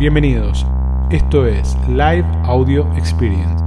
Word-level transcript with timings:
Bienvenidos. 0.00 0.64
Esto 1.10 1.46
es 1.46 1.76
Live 1.86 2.24
Audio 2.44 2.90
Experience. 2.96 3.62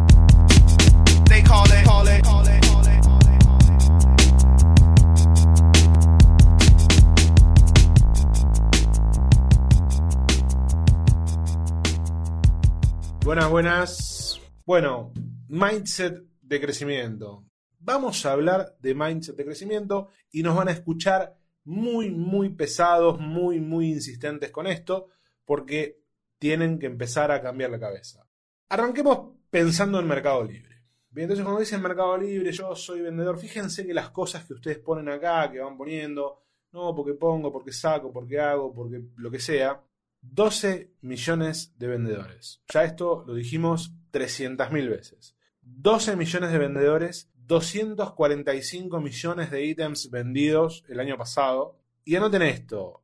Buenas, 13.23 13.49
buenas. 13.51 14.41
Bueno, 14.65 15.13
mindset 15.47 16.23
de 16.41 16.59
crecimiento. 16.59 17.45
Vamos 17.77 18.25
a 18.25 18.31
hablar 18.31 18.75
de 18.79 18.95
mindset 18.95 19.35
de 19.35 19.45
crecimiento 19.45 20.07
y 20.31 20.41
nos 20.41 20.55
van 20.55 20.69
a 20.69 20.71
escuchar 20.71 21.37
muy, 21.63 22.09
muy 22.09 22.49
pesados, 22.49 23.19
muy, 23.19 23.59
muy 23.59 23.91
insistentes 23.91 24.49
con 24.49 24.65
esto, 24.65 25.09
porque 25.45 26.02
tienen 26.43 26.77
que 26.77 26.87
empezar 26.87 27.31
a 27.31 27.41
cambiar 27.41 27.69
la 27.69 27.79
cabeza. 27.79 28.27
Arranquemos 28.67 29.29
pensando 29.49 29.97
en 30.01 30.05
Mercado 30.05 30.43
Libre. 30.43 30.83
Bien, 31.09 31.23
entonces 31.23 31.45
cuando 31.45 31.61
dicen 31.61 31.81
Mercado 31.81 32.17
Libre, 32.17 32.51
yo 32.51 32.75
soy 32.75 32.99
vendedor, 32.99 33.39
fíjense 33.39 33.87
que 33.87 33.93
las 33.93 34.09
cosas 34.09 34.43
que 34.43 34.51
ustedes 34.51 34.79
ponen 34.79 35.07
acá, 35.07 35.49
que 35.49 35.61
van 35.61 35.77
poniendo, 35.77 36.43
no, 36.73 36.93
porque 36.93 37.13
pongo, 37.13 37.49
porque 37.49 37.71
saco, 37.71 38.11
porque 38.11 38.41
hago, 38.41 38.73
porque 38.73 39.01
lo 39.15 39.31
que 39.31 39.39
sea, 39.39 39.81
12 40.19 40.95
millones 40.99 41.79
de 41.79 41.87
vendedores. 41.87 42.61
Ya 42.67 42.83
esto 42.83 43.23
lo 43.25 43.35
dijimos 43.35 43.93
300.000 44.11 44.89
veces. 44.89 45.37
12 45.61 46.17
millones 46.17 46.51
de 46.51 46.57
vendedores, 46.57 47.31
245 47.35 48.99
millones 48.99 49.49
de 49.49 49.63
ítems 49.63 50.11
vendidos 50.11 50.83
el 50.89 50.99
año 50.99 51.17
pasado. 51.17 51.79
Y 52.03 52.17
anoten 52.17 52.41
esto, 52.41 53.02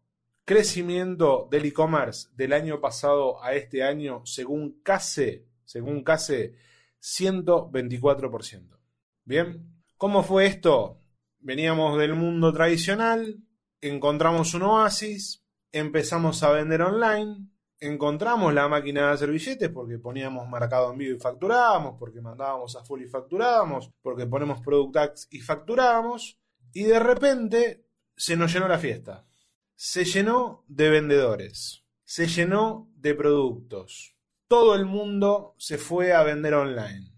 crecimiento 0.49 1.48
del 1.52 1.66
e-commerce 1.66 2.30
del 2.34 2.53
año 2.53 2.81
pasado 2.81 3.39
a 3.44 3.53
este 3.53 3.84
año, 3.84 4.26
según 4.26 4.81
CASE, 4.81 5.45
según 5.63 6.03
CASE, 6.03 6.55
124%. 7.00 8.80
Bien, 9.25 9.72
¿cómo 9.95 10.23
fue 10.23 10.47
esto? 10.47 11.03
Veníamos 11.38 12.00
del 12.00 12.16
mundo 12.16 12.52
tradicional, 12.52 13.44
encontramos 13.80 14.55
un 14.55 14.64
oasis, 14.64 15.45
empezamos 15.72 16.42
a 16.42 16.50
vender 16.50 16.81
online, 16.81 17.47
encontramos 17.80 18.52
la 18.52 18.67
máquina 18.67 19.05
de 19.05 19.14
hacer 19.14 19.30
billetes 19.30 19.70
porque 19.70 20.00
poníamos 20.00 20.50
mercado 20.50 20.92
en 20.92 20.97
vivo 20.97 21.16
y 21.16 21.20
facturábamos, 21.20 21.95
porque 22.00 22.22
mandábamos 22.22 22.75
a 22.75 22.83
full 22.83 23.03
y 23.03 23.08
facturábamos, 23.08 23.92
porque 24.02 24.25
ponemos 24.25 24.61
product 24.61 24.94
tags 24.95 25.27
y 25.30 25.42
facturábamos, 25.42 26.39
y 26.73 26.86
de 26.86 27.00
repente 27.00 27.86
se 28.16 28.36
nos 28.36 28.52
llenó 28.52 28.67
la 28.67 28.80
fiesta. 28.80 29.28
Se 29.81 30.03
llenó 30.03 30.66
de 30.67 30.89
vendedores, 30.89 31.85
se 32.03 32.27
llenó 32.27 32.91
de 32.97 33.16
productos. 33.16 34.13
Todo 34.49 34.75
el 34.75 34.86
mundo 34.86 35.55
se 35.58 35.77
fue 35.77 36.11
a 36.11 36.21
vender 36.23 36.55
online. 36.55 37.13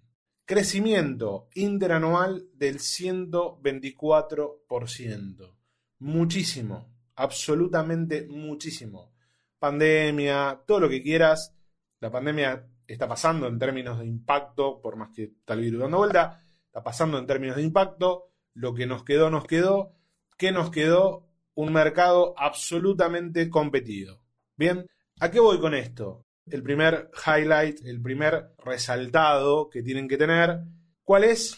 Crecimiento 0.46 1.50
interanual 1.56 2.48
del 2.54 2.78
124%. 2.78 5.56
Muchísimo 5.98 6.92
absolutamente 7.22 8.28
muchísimo. 8.28 9.14
Pandemia, 9.60 10.62
todo 10.66 10.82
lo 10.82 10.90
que 10.90 11.02
quieras. 11.02 11.56
La 12.00 12.12
pandemia 12.12 12.68
está 12.88 13.08
pasando 13.08 13.48
en 13.48 13.60
términos 13.60 14.00
de 14.00 14.08
impacto, 14.08 14.82
por 14.82 14.96
más 14.96 15.10
que 15.16 15.24
está 15.24 15.54
el 15.54 15.62
virus 15.62 15.82
dando 15.82 15.98
vuelta, 15.98 16.44
está 16.66 16.84
pasando 16.84 17.20
en 17.20 17.28
términos 17.28 17.58
de 17.58 17.64
impacto. 17.64 18.32
Lo 18.54 18.74
que 18.74 18.88
nos 18.88 19.04
quedó, 19.04 19.30
nos 19.30 19.46
quedó. 19.46 19.94
¿Qué 20.38 20.52
nos 20.52 20.72
quedó? 20.72 21.28
Un 21.56 21.74
mercado 21.74 22.34
absolutamente 22.38 23.50
competido. 23.50 24.24
Bien, 24.56 24.86
¿a 25.20 25.32
qué 25.32 25.40
voy 25.40 25.60
con 25.60 25.74
esto? 25.74 26.26
El 26.46 26.64
primer 26.64 27.12
highlight, 27.26 27.86
el 27.86 28.02
primer 28.02 28.54
resaltado 28.58 29.70
que 29.70 29.84
tienen 29.84 30.08
que 30.08 30.18
tener, 30.18 30.62
¿cuál 31.04 31.24
es? 31.24 31.58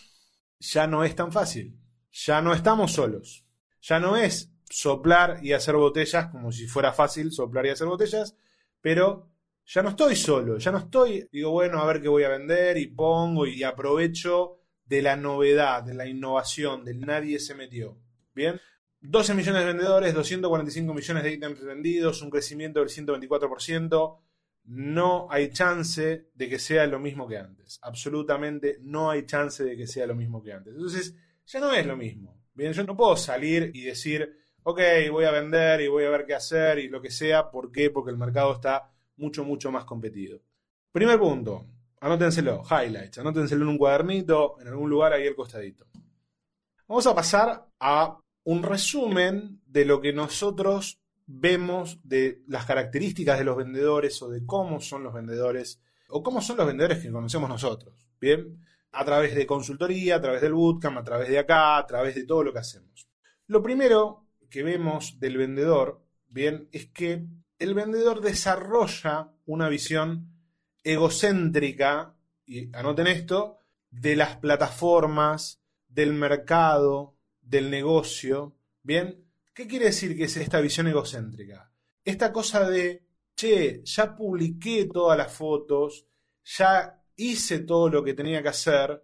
Ya 0.60 0.88
no 0.88 1.04
es 1.04 1.16
tan 1.16 1.32
fácil. 1.32 1.78
Ya 2.12 2.42
no 2.42 2.54
estamos 2.54 2.94
solos. 2.94 3.46
Ya 3.82 4.00
no 4.00 4.16
es 4.16 4.52
soplar 4.70 5.40
y 5.44 5.54
hacer 5.54 5.76
botellas, 5.76 6.28
como 6.28 6.52
si 6.52 6.68
fuera 6.68 6.94
fácil 6.94 7.32
soplar 7.32 7.66
y 7.66 7.70
hacer 7.70 7.88
botellas, 7.88 8.36
pero 8.82 9.30
ya 9.66 9.84
no 9.84 9.90
estoy 9.90 10.16
solo, 10.16 10.58
ya 10.58 10.72
no 10.72 10.80
estoy, 10.80 11.28
digo, 11.32 11.52
bueno, 11.52 11.80
a 11.80 11.86
ver 11.86 12.02
qué 12.02 12.08
voy 12.08 12.24
a 12.24 12.30
vender 12.30 12.78
y 12.78 12.88
pongo 12.88 13.46
y 13.46 13.64
aprovecho 13.64 14.58
de 14.86 15.02
la 15.02 15.16
novedad, 15.16 15.84
de 15.84 15.94
la 15.94 16.08
innovación, 16.08 16.84
del 16.84 17.02
nadie 17.02 17.40
se 17.40 17.56
metió. 17.56 17.98
Bien, 18.34 18.60
12 19.04 19.34
millones 19.34 19.62
de 19.62 19.68
vendedores, 19.68 20.14
245 20.14 20.94
millones 20.94 21.24
de 21.24 21.34
ítems 21.34 21.62
vendidos, 21.62 22.22
un 22.22 22.30
crecimiento 22.30 22.80
del 22.80 22.88
124%. 22.88 24.18
No 24.66 25.28
hay 25.30 25.52
chance 25.52 26.30
de 26.34 26.50
que 26.50 26.58
sea 26.58 26.88
lo 26.88 27.00
mismo 27.00 27.28
que 27.28 27.38
antes. 27.38 27.80
Absolutamente 27.82 28.78
no 28.82 29.12
hay 29.12 29.26
chance 29.26 29.62
de 29.62 29.76
que 29.76 29.88
sea 29.88 30.08
lo 30.08 30.16
mismo 30.16 30.42
que 30.42 30.54
antes. 30.54 30.74
Entonces, 30.74 31.16
ya 31.46 31.60
no 31.60 31.74
es 31.74 31.86
lo 31.86 31.98
mismo. 31.98 32.42
Bien, 32.54 32.72
yo 32.72 32.86
no 32.86 32.96
puedo 32.96 33.18
salir 33.18 33.72
y 33.74 33.82
decir, 33.82 34.38
ok, 34.64 34.80
voy 35.12 35.26
a 35.26 35.32
vender 35.32 35.82
y 35.82 35.90
voy 35.90 36.06
a 36.06 36.10
ver 36.10 36.26
qué 36.26 36.36
hacer 36.36 36.80
y 36.80 36.88
lo 36.88 37.02
que 37.02 37.12
sea. 37.12 37.52
¿Por 37.52 37.74
qué? 37.74 37.90
Porque 37.90 38.12
el 38.12 38.18
mercado 38.18 38.54
está 38.54 38.90
mucho, 39.18 39.44
mucho 39.44 39.70
más 39.70 39.84
competido. 39.84 40.40
Primer 40.94 41.20
punto, 41.20 41.66
anótenselo, 42.00 42.64
highlights, 42.72 43.18
anótenselo 43.18 43.64
en 43.64 43.70
un 43.70 43.78
cuadernito, 43.78 44.56
en 44.62 44.70
algún 44.70 44.90
lugar 44.90 45.12
ahí 45.12 45.28
al 45.28 45.36
costadito. 45.36 45.88
Vamos 46.88 47.06
a 47.06 47.14
pasar 47.14 47.68
a 47.82 48.18
un 48.44 48.64
resumen 48.64 49.62
de 49.66 49.86
lo 49.86 50.02
que 50.02 50.14
nosotros 50.14 51.00
vemos 51.26 52.00
de 52.04 52.44
las 52.48 52.66
características 52.66 53.40
de 53.40 53.46
los 53.46 53.58
vendedores 53.58 54.22
o 54.22 54.30
de 54.30 54.46
cómo 54.46 54.82
son 54.82 55.04
los 55.04 55.14
vendedores 55.14 55.82
o 56.10 56.22
cómo 56.22 56.42
son 56.42 56.58
los 56.58 56.68
vendedores 56.68 57.00
que 57.00 57.12
conocemos 57.12 57.50
nosotros. 57.50 58.08
Bien, 58.20 58.60
a 58.92 59.04
través 59.04 59.34
de 59.36 59.48
consultoría, 59.48 60.18
a 60.18 60.22
través 60.22 60.42
del 60.42 60.54
bootcamp, 60.54 60.98
a 60.98 61.04
través 61.04 61.30
de 61.30 61.40
acá, 61.40 61.78
a 61.78 61.88
través 61.88 62.16
de 62.16 62.26
todo 62.26 62.44
lo 62.44 62.54
que 62.54 62.60
hacemos. 62.60 63.08
Lo 63.48 63.64
primero 63.64 64.28
que 64.50 64.64
vemos 64.64 65.20
del 65.20 65.38
vendedor, 65.38 66.04
bien, 66.28 66.70
es 66.72 66.88
que 66.88 67.26
el 67.58 67.74
vendedor 67.74 68.22
desarrolla 68.22 69.32
una 69.46 69.68
visión 69.70 70.30
egocéntrica, 70.84 72.16
y 72.46 72.76
anoten 72.76 73.08
esto, 73.08 73.58
de 73.90 74.16
las 74.16 74.38
plataformas, 74.38 75.62
del 75.88 76.14
mercado, 76.14 77.16
del 77.44 77.70
negocio, 77.70 78.56
bien. 78.82 79.26
¿Qué 79.54 79.68
quiere 79.68 79.86
decir 79.86 80.18
que 80.18 80.24
es 80.24 80.38
esta 80.38 80.62
visión 80.62 80.88
egocéntrica? 80.88 81.72
Esta 82.04 82.32
cosa 82.34 82.68
de, 82.68 83.06
che, 83.36 83.84
ya 83.84 84.16
publiqué 84.16 84.90
todas 84.92 85.18
las 85.18 85.32
fotos, 85.32 86.08
ya 86.44 87.04
hice 87.16 87.60
todo 87.60 87.90
lo 87.90 88.04
que 88.04 88.14
tenía 88.14 88.42
que 88.42 88.50
hacer 88.50 89.04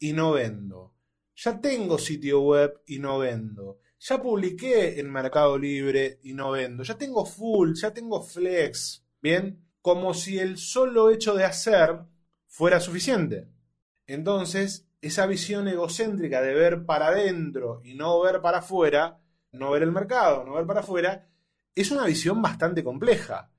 y 0.00 0.12
no 0.12 0.32
vendo. 0.32 0.94
Ya 1.36 1.60
tengo 1.60 1.98
sitio 1.98 2.40
web 2.40 2.82
y 2.86 2.98
no 2.98 3.18
vendo. 3.18 3.80
Ya 3.98 4.20
publiqué 4.20 4.98
en 4.98 5.10
Mercado 5.10 5.58
Libre 5.58 6.18
y 6.22 6.34
no 6.34 6.50
vendo. 6.50 6.82
Ya 6.82 6.96
tengo 6.98 7.24
full, 7.24 7.74
ya 7.74 7.92
tengo 7.92 8.22
flex. 8.22 9.04
Bien, 9.20 9.64
como 9.80 10.14
si 10.14 10.38
el 10.38 10.58
solo 10.58 11.10
hecho 11.10 11.34
de 11.34 11.44
hacer 11.44 12.00
fuera 12.46 12.80
suficiente. 12.80 13.48
Entonces, 14.06 14.88
esa 15.02 15.26
visión 15.26 15.66
egocéntrica 15.66 16.40
de 16.40 16.54
ver 16.54 16.86
para 16.86 17.08
adentro 17.08 17.82
y 17.84 17.94
no 17.94 18.20
ver 18.22 18.40
para 18.40 18.58
afuera, 18.58 19.20
no 19.50 19.72
ver 19.72 19.82
el 19.82 19.92
mercado, 19.92 20.44
no 20.44 20.54
ver 20.54 20.64
para 20.64 20.80
afuera, 20.80 21.28
es 21.74 21.90
una 21.90 22.06
visión 22.06 22.40
bastante 22.40 22.84
compleja. 22.84 23.50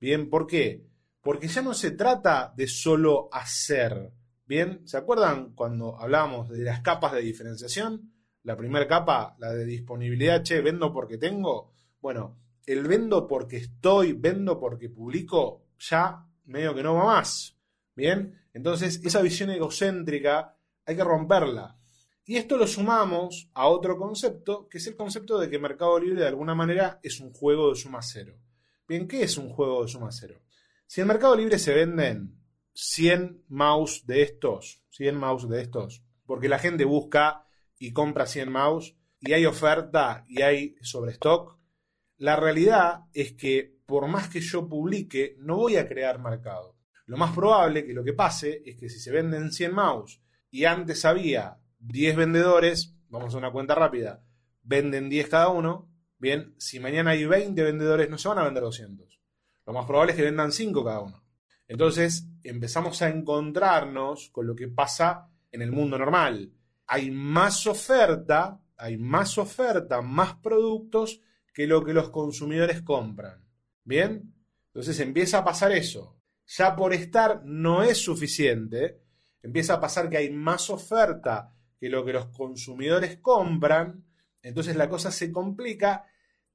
Bien, 0.00 0.28
¿por 0.28 0.46
qué? 0.46 0.86
Porque 1.22 1.46
ya 1.46 1.62
no 1.62 1.72
se 1.72 1.92
trata 1.92 2.52
de 2.56 2.66
solo 2.66 3.28
hacer. 3.32 4.12
Bien, 4.44 4.86
¿se 4.86 4.96
acuerdan 4.96 5.54
cuando 5.54 5.96
hablábamos 5.98 6.48
de 6.48 6.64
las 6.64 6.80
capas 6.80 7.12
de 7.12 7.20
diferenciación? 7.20 8.12
La 8.42 8.56
primera 8.56 8.88
capa, 8.88 9.36
la 9.38 9.52
de 9.52 9.64
disponibilidad, 9.64 10.42
che, 10.42 10.60
vendo 10.60 10.92
porque 10.92 11.16
tengo. 11.16 11.74
Bueno, 12.00 12.38
el 12.66 12.86
vendo 12.88 13.28
porque 13.28 13.58
estoy, 13.58 14.14
vendo 14.14 14.58
porque 14.58 14.88
publico, 14.88 15.66
ya 15.78 16.26
medio 16.46 16.74
que 16.74 16.82
no 16.82 16.94
va 16.94 17.04
más. 17.04 17.56
Bien, 17.94 18.40
entonces 18.52 19.00
esa 19.04 19.22
visión 19.22 19.50
egocéntrica 19.50 20.57
hay 20.88 20.96
que 20.96 21.04
romperla. 21.04 21.76
Y 22.24 22.36
esto 22.36 22.56
lo 22.56 22.66
sumamos 22.66 23.50
a 23.52 23.68
otro 23.68 23.98
concepto, 23.98 24.68
que 24.68 24.78
es 24.78 24.86
el 24.86 24.96
concepto 24.96 25.38
de 25.38 25.50
que 25.50 25.58
Mercado 25.58 26.00
Libre 26.00 26.22
de 26.22 26.28
alguna 26.28 26.54
manera 26.54 26.98
es 27.02 27.20
un 27.20 27.30
juego 27.30 27.68
de 27.68 27.76
suma 27.76 28.00
cero. 28.00 28.38
Bien, 28.88 29.06
¿qué 29.06 29.22
es 29.22 29.36
un 29.36 29.50
juego 29.50 29.82
de 29.82 29.88
suma 29.88 30.10
cero? 30.10 30.40
Si 30.86 31.02
en 31.02 31.08
Mercado 31.08 31.36
Libre 31.36 31.58
se 31.58 31.74
venden 31.74 32.40
100 32.72 33.44
mouse 33.48 34.06
de 34.06 34.22
estos, 34.22 34.82
100 34.90 35.16
mouse 35.16 35.46
de 35.46 35.60
estos, 35.60 36.02
porque 36.24 36.48
la 36.48 36.58
gente 36.58 36.86
busca 36.86 37.46
y 37.78 37.92
compra 37.92 38.24
100 38.24 38.50
mouse 38.50 38.96
y 39.20 39.34
hay 39.34 39.44
oferta 39.44 40.24
y 40.26 40.40
hay 40.40 40.76
sobrestock, 40.80 41.58
la 42.16 42.36
realidad 42.36 43.04
es 43.12 43.34
que 43.34 43.76
por 43.84 44.08
más 44.08 44.28
que 44.28 44.40
yo 44.40 44.66
publique, 44.66 45.36
no 45.38 45.56
voy 45.56 45.76
a 45.76 45.86
crear 45.86 46.18
mercado. 46.18 46.76
Lo 47.04 47.18
más 47.18 47.34
probable 47.34 47.84
que 47.84 47.92
lo 47.92 48.04
que 48.04 48.14
pase 48.14 48.62
es 48.64 48.76
que 48.76 48.88
si 48.88 48.98
se 49.00 49.10
venden 49.10 49.52
100 49.52 49.74
mouse 49.74 50.20
y 50.50 50.64
antes 50.64 51.04
había 51.04 51.58
10 51.80 52.16
vendedores, 52.16 52.96
vamos 53.08 53.34
a 53.34 53.38
una 53.38 53.52
cuenta 53.52 53.74
rápida, 53.74 54.22
venden 54.62 55.08
10 55.08 55.28
cada 55.28 55.48
uno, 55.48 55.90
bien, 56.18 56.54
si 56.58 56.80
mañana 56.80 57.10
hay 57.10 57.24
20 57.24 57.62
vendedores 57.62 58.10
no 58.10 58.18
se 58.18 58.28
van 58.28 58.38
a 58.38 58.44
vender 58.44 58.62
200. 58.62 59.20
Lo 59.66 59.72
más 59.72 59.86
probable 59.86 60.12
es 60.12 60.16
que 60.16 60.24
vendan 60.24 60.52
5 60.52 60.84
cada 60.84 61.00
uno. 61.00 61.22
Entonces 61.66 62.26
empezamos 62.42 63.02
a 63.02 63.10
encontrarnos 63.10 64.30
con 64.30 64.46
lo 64.46 64.56
que 64.56 64.68
pasa 64.68 65.28
en 65.52 65.62
el 65.62 65.70
mundo 65.70 65.98
normal. 65.98 66.52
Hay 66.86 67.10
más 67.10 67.66
oferta, 67.66 68.60
hay 68.76 68.96
más 68.96 69.36
oferta, 69.36 70.00
más 70.00 70.36
productos 70.36 71.20
que 71.52 71.66
lo 71.66 71.84
que 71.84 71.92
los 71.92 72.08
consumidores 72.10 72.80
compran. 72.80 73.44
¿Bien? 73.84 74.34
Entonces 74.68 74.98
empieza 75.00 75.38
a 75.38 75.44
pasar 75.44 75.72
eso. 75.72 76.18
Ya 76.46 76.74
por 76.74 76.94
estar 76.94 77.42
no 77.44 77.82
es 77.82 77.98
suficiente, 77.98 79.02
empieza 79.42 79.74
a 79.74 79.80
pasar 79.80 80.08
que 80.08 80.16
hay 80.16 80.30
más 80.30 80.70
oferta 80.70 81.54
que 81.78 81.88
lo 81.88 82.04
que 82.04 82.12
los 82.12 82.26
consumidores 82.26 83.18
compran, 83.18 84.04
entonces 84.42 84.76
la 84.76 84.88
cosa 84.88 85.10
se 85.10 85.30
complica. 85.30 86.04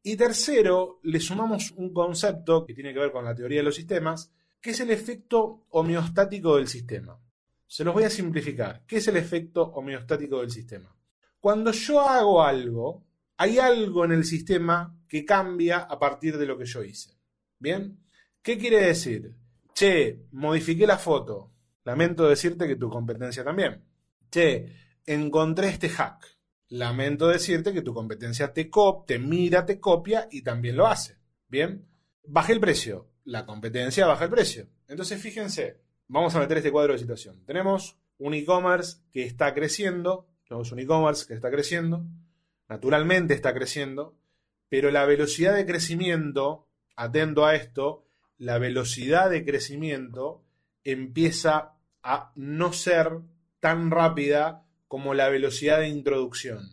Y 0.02 0.18
tercero, 0.18 1.00
le 1.04 1.20
sumamos 1.20 1.72
un 1.72 1.94
concepto 1.94 2.66
que 2.66 2.74
tiene 2.74 2.94
que 2.94 3.00
ver 3.00 3.12
con 3.12 3.24
la 3.24 3.36
teoría 3.36 3.60
de 3.60 3.64
los 3.64 3.76
sistemas, 3.76 4.32
que 4.60 4.72
es 4.72 4.80
el 4.80 4.92
efecto 4.92 5.66
homeostático 5.70 6.58
del 6.58 6.68
sistema. 6.68 7.20
Se 7.66 7.84
los 7.84 7.94
voy 7.94 8.04
a 8.04 8.10
simplificar. 8.10 8.84
¿Qué 8.86 8.98
es 8.98 9.08
el 9.08 9.18
efecto 9.18 9.64
homeostático 9.64 10.42
del 10.42 10.52
sistema? 10.52 10.96
Cuando 11.40 11.72
yo 11.72 12.02
hago 12.02 12.44
algo, 12.44 13.04
hay 13.38 13.60
algo 13.60 14.06
en 14.06 14.12
el 14.12 14.26
sistema 14.26 14.98
que 15.08 15.26
cambia 15.26 15.80
a 15.80 15.98
partir 15.98 16.38
de 16.38 16.46
lo 16.46 16.58
que 16.58 16.66
yo 16.66 16.84
hice. 16.84 17.18
¿Bien? 17.60 18.00
¿Qué 18.42 18.58
quiere 18.58 18.88
decir? 18.88 19.34
Che, 19.74 20.28
modifiqué 20.32 20.86
la 20.86 20.98
foto. 20.98 21.53
Lamento 21.86 22.28
decirte 22.28 22.68
que 22.68 22.76
tu 22.76 22.90
competencia 22.90 23.44
también. 23.44 23.84
Che, 24.30 24.68
encontré 25.06 25.70
este 25.70 25.90
hack. 25.90 26.26
Lamento 26.70 27.28
decirte 27.28 27.74
que 27.74 27.82
tu 27.82 27.94
competencia 27.94 28.54
te, 28.54 28.70
cop 28.70 29.06
te 29.06 29.20
mira, 29.20 29.66
te 29.66 29.80
copia 29.80 30.28
y 30.32 30.42
también 30.42 30.78
lo 30.78 30.88
hace. 30.88 31.18
Bien, 31.48 31.86
bajé 32.26 32.54
el 32.54 32.60
precio. 32.60 33.10
La 33.26 33.46
competencia 33.46 34.08
baja 34.08 34.26
el 34.26 34.32
precio. 34.32 34.68
Entonces, 34.88 35.22
fíjense, 35.22 35.82
vamos 36.08 36.36
a 36.36 36.40
meter 36.40 36.58
este 36.58 36.72
cuadro 36.72 36.94
de 36.94 37.00
situación. 37.00 37.44
Tenemos 37.46 37.98
un 38.18 38.34
e-commerce 38.34 38.98
que 39.12 39.24
está 39.24 39.54
creciendo. 39.54 40.28
Tenemos 40.48 40.72
un 40.72 40.80
e-commerce 40.80 41.26
que 41.28 41.34
está 41.34 41.52
creciendo. 41.52 42.06
Naturalmente 42.68 43.34
está 43.34 43.54
creciendo. 43.54 44.18
Pero 44.70 44.90
la 44.90 45.06
velocidad 45.06 45.56
de 45.56 45.66
crecimiento, 45.66 46.68
atento 46.96 47.46
a 47.46 47.56
esto, 47.56 48.08
la 48.38 48.58
velocidad 48.58 49.30
de 49.30 49.46
crecimiento 49.46 50.44
empieza 50.84 51.73
a 52.04 52.32
no 52.36 52.74
ser 52.74 53.20
tan 53.60 53.90
rápida 53.90 54.66
como 54.88 55.14
la 55.14 55.30
velocidad 55.30 55.80
de 55.80 55.88
introducción. 55.88 56.70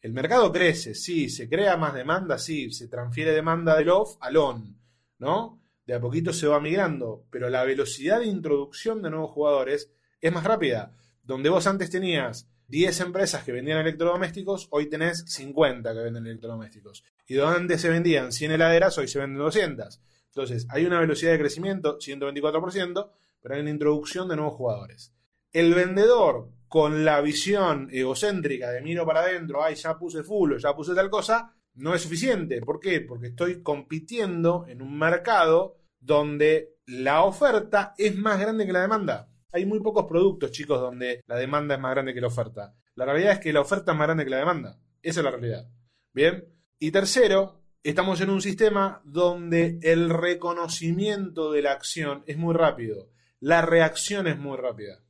El 0.00 0.12
mercado 0.12 0.52
crece, 0.52 0.94
sí, 0.94 1.28
se 1.28 1.48
crea 1.48 1.76
más 1.76 1.94
demanda, 1.94 2.38
sí, 2.38 2.70
se 2.70 2.86
transfiere 2.86 3.32
demanda 3.32 3.76
del 3.76 3.88
off 3.88 4.16
al 4.20 4.36
on, 4.36 4.78
¿no? 5.18 5.60
De 5.84 5.94
a 5.94 6.00
poquito 6.00 6.32
se 6.32 6.46
va 6.46 6.60
migrando, 6.60 7.26
pero 7.30 7.50
la 7.50 7.64
velocidad 7.64 8.20
de 8.20 8.26
introducción 8.26 9.02
de 9.02 9.10
nuevos 9.10 9.32
jugadores 9.32 9.90
es 10.20 10.32
más 10.32 10.44
rápida. 10.44 10.94
Donde 11.22 11.48
vos 11.48 11.66
antes 11.66 11.90
tenías 11.90 12.48
10 12.68 13.00
empresas 13.00 13.42
que 13.42 13.52
vendían 13.52 13.78
electrodomésticos, 13.78 14.68
hoy 14.70 14.88
tenés 14.88 15.24
50 15.26 15.92
que 15.92 16.00
venden 16.00 16.26
electrodomésticos. 16.26 17.02
Y 17.26 17.34
donde 17.34 17.56
antes 17.56 17.80
se 17.80 17.88
vendían 17.88 18.30
100 18.30 18.52
heladeras, 18.52 18.98
hoy 18.98 19.08
se 19.08 19.18
venden 19.18 19.38
200. 19.38 20.00
Entonces, 20.26 20.66
hay 20.70 20.84
una 20.84 21.00
velocidad 21.00 21.32
de 21.32 21.38
crecimiento, 21.38 21.98
124%, 21.98 23.10
pero 23.40 23.54
hay 23.54 23.60
una 23.60 23.70
introducción 23.70 24.28
de 24.28 24.36
nuevos 24.36 24.54
jugadores. 24.54 25.14
El 25.52 25.74
vendedor 25.74 26.50
con 26.68 27.04
la 27.04 27.20
visión 27.20 27.88
egocéntrica 27.90 28.70
de 28.70 28.82
miro 28.82 29.06
para 29.06 29.20
adentro, 29.20 29.64
ay, 29.64 29.74
ya 29.74 29.98
puse 29.98 30.22
full 30.22 30.52
o 30.52 30.58
ya 30.58 30.74
puse 30.74 30.94
tal 30.94 31.08
cosa, 31.08 31.54
no 31.74 31.94
es 31.94 32.02
suficiente. 32.02 32.60
¿Por 32.60 32.80
qué? 32.80 33.00
Porque 33.00 33.28
estoy 33.28 33.62
compitiendo 33.62 34.66
en 34.68 34.82
un 34.82 34.98
mercado 34.98 35.78
donde 35.98 36.76
la 36.86 37.22
oferta 37.22 37.94
es 37.96 38.16
más 38.16 38.38
grande 38.38 38.66
que 38.66 38.72
la 38.72 38.82
demanda. 38.82 39.30
Hay 39.52 39.64
muy 39.64 39.80
pocos 39.80 40.04
productos, 40.06 40.52
chicos, 40.52 40.80
donde 40.80 41.22
la 41.26 41.36
demanda 41.36 41.74
es 41.74 41.80
más 41.80 41.92
grande 41.92 42.12
que 42.12 42.20
la 42.20 42.26
oferta. 42.26 42.74
La 42.94 43.04
realidad 43.04 43.32
es 43.32 43.38
que 43.38 43.52
la 43.52 43.60
oferta 43.60 43.92
es 43.92 43.98
más 43.98 44.06
grande 44.06 44.24
que 44.24 44.30
la 44.30 44.38
demanda. 44.38 44.78
Esa 45.02 45.20
es 45.20 45.24
la 45.24 45.30
realidad. 45.30 45.68
Bien. 46.12 46.44
Y 46.78 46.90
tercero, 46.90 47.62
estamos 47.82 48.20
en 48.20 48.30
un 48.30 48.42
sistema 48.42 49.00
donde 49.04 49.78
el 49.82 50.10
reconocimiento 50.10 51.52
de 51.52 51.62
la 51.62 51.72
acción 51.72 52.24
es 52.26 52.36
muy 52.36 52.54
rápido. 52.54 53.10
La 53.40 53.62
reacción 53.62 54.26
es 54.26 54.38
muy 54.38 54.56
rápida. 54.56 55.02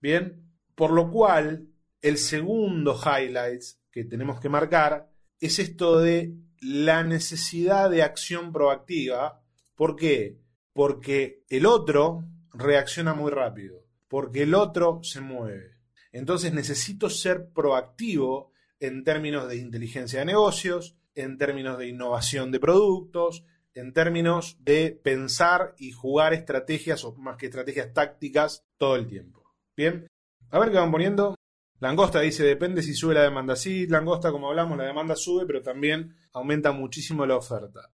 Bien. 0.00 0.46
Por 0.74 0.92
lo 0.92 1.10
cual, 1.10 1.68
el 2.00 2.16
segundo 2.16 2.98
highlights 2.98 3.82
que 3.90 4.04
tenemos 4.04 4.40
que 4.40 4.48
marcar 4.48 5.10
es 5.38 5.58
esto 5.58 5.98
de 5.98 6.34
la 6.60 7.02
necesidad 7.02 7.90
de 7.90 8.02
acción 8.02 8.52
proactiva. 8.52 9.42
¿Por 9.74 9.96
qué? 9.96 10.38
Porque 10.72 11.44
el 11.48 11.66
otro 11.66 12.24
reacciona 12.52 13.14
muy 13.14 13.30
rápido, 13.30 13.84
porque 14.08 14.42
el 14.42 14.54
otro 14.54 15.00
se 15.02 15.20
mueve. 15.20 15.76
Entonces 16.12 16.52
necesito 16.52 17.08
ser 17.10 17.50
proactivo 17.50 18.52
en 18.78 19.04
términos 19.04 19.48
de 19.48 19.56
inteligencia 19.56 20.20
de 20.20 20.26
negocios, 20.26 20.96
en 21.14 21.38
términos 21.38 21.78
de 21.78 21.88
innovación 21.88 22.50
de 22.50 22.60
productos, 22.60 23.44
en 23.74 23.92
términos 23.92 24.56
de 24.60 24.98
pensar 25.02 25.74
y 25.78 25.92
jugar 25.92 26.34
estrategias 26.34 27.04
o 27.04 27.14
más 27.16 27.36
que 27.36 27.46
estrategias 27.46 27.92
tácticas 27.92 28.64
todo 28.78 28.96
el 28.96 29.06
tiempo. 29.06 29.44
Bien, 29.76 30.06
a 30.50 30.58
ver 30.58 30.70
qué 30.70 30.78
van 30.78 30.90
poniendo. 30.90 31.34
Langosta 31.78 32.20
dice, 32.20 32.44
depende 32.44 32.82
si 32.82 32.94
sube 32.94 33.14
la 33.14 33.22
demanda. 33.22 33.56
Sí, 33.56 33.86
Langosta, 33.86 34.30
como 34.30 34.48
hablamos, 34.48 34.76
la 34.76 34.84
demanda 34.84 35.16
sube, 35.16 35.46
pero 35.46 35.62
también 35.62 36.14
aumenta 36.32 36.72
muchísimo 36.72 37.24
la 37.24 37.36
oferta. 37.36 37.90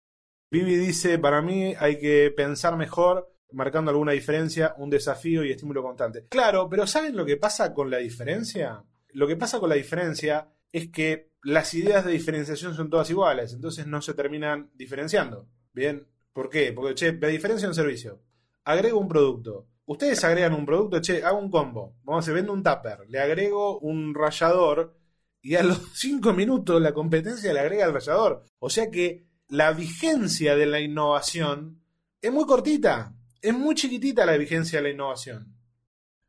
Vivi 0.50 0.76
dice, 0.76 1.20
para 1.20 1.42
mí 1.42 1.76
hay 1.78 2.00
que 2.00 2.34
pensar 2.36 2.78
mejor, 2.78 3.32
marcando 3.52 3.92
alguna 3.92 4.14
diferencia, 4.14 4.74
un 4.78 4.90
desafío 4.90 5.44
y 5.44 5.52
estímulo 5.52 5.84
constante. 5.84 6.26
Claro, 6.30 6.68
pero 6.70 6.88
¿saben 6.88 7.16
lo 7.16 7.26
que 7.26 7.38
pasa 7.38 7.74
con 7.74 7.92
la 7.92 7.98
diferencia? 7.98 8.84
Lo 9.10 9.28
que 9.28 9.36
pasa 9.36 9.60
con 9.60 9.70
la 9.70 9.76
diferencia 9.76 10.50
es 10.72 10.90
que 10.90 11.32
las 11.44 11.74
ideas 11.74 12.04
de 12.06 12.12
diferenciación 12.12 12.74
son 12.74 12.90
todas 12.90 13.10
iguales, 13.10 13.54
entonces 13.54 13.86
no 13.86 14.02
se 14.02 14.14
terminan 14.14 14.72
diferenciando. 14.74 15.48
¿Bien? 15.76 16.08
¿Por 16.34 16.50
qué? 16.50 16.74
Porque, 16.74 16.96
che, 16.96 17.14
la 17.14 17.28
diferencia 17.28 17.68
un 17.68 17.76
servicio. 17.76 18.22
Agrego 18.64 18.98
un 19.00 19.08
producto 19.08 19.68
ustedes 19.86 20.24
agregan 20.24 20.54
un 20.54 20.66
producto, 20.66 21.00
che, 21.00 21.24
hago 21.24 21.38
un 21.38 21.50
combo, 21.50 21.96
vamos 22.04 22.28
a 22.28 22.32
vendo 22.32 22.54
un 22.54 22.64
tupper, 22.64 23.06
le 23.08 23.20
agrego 23.20 23.80
un 23.80 24.14
rallador 24.14 24.98
y 25.42 25.56
a 25.56 25.64
los 25.64 25.82
cinco 25.94 26.34
minutos 26.34 26.82
la 26.82 26.94
competencia 26.94 27.54
le 27.54 27.60
agrega 27.60 27.86
el 27.86 27.94
rallador. 27.94 28.44
O 28.60 28.70
sea 28.70 28.90
que 28.90 29.28
la 29.48 29.72
vigencia 29.72 30.56
de 30.56 30.66
la 30.66 30.80
innovación 30.80 31.84
es 32.22 32.32
muy 32.32 32.46
cortita, 32.46 33.16
es 33.42 33.54
muy 33.54 33.76
chiquitita 33.76 34.26
la 34.26 34.38
vigencia 34.38 34.80
de 34.80 34.84
la 34.84 34.94
innovación. 34.94 35.56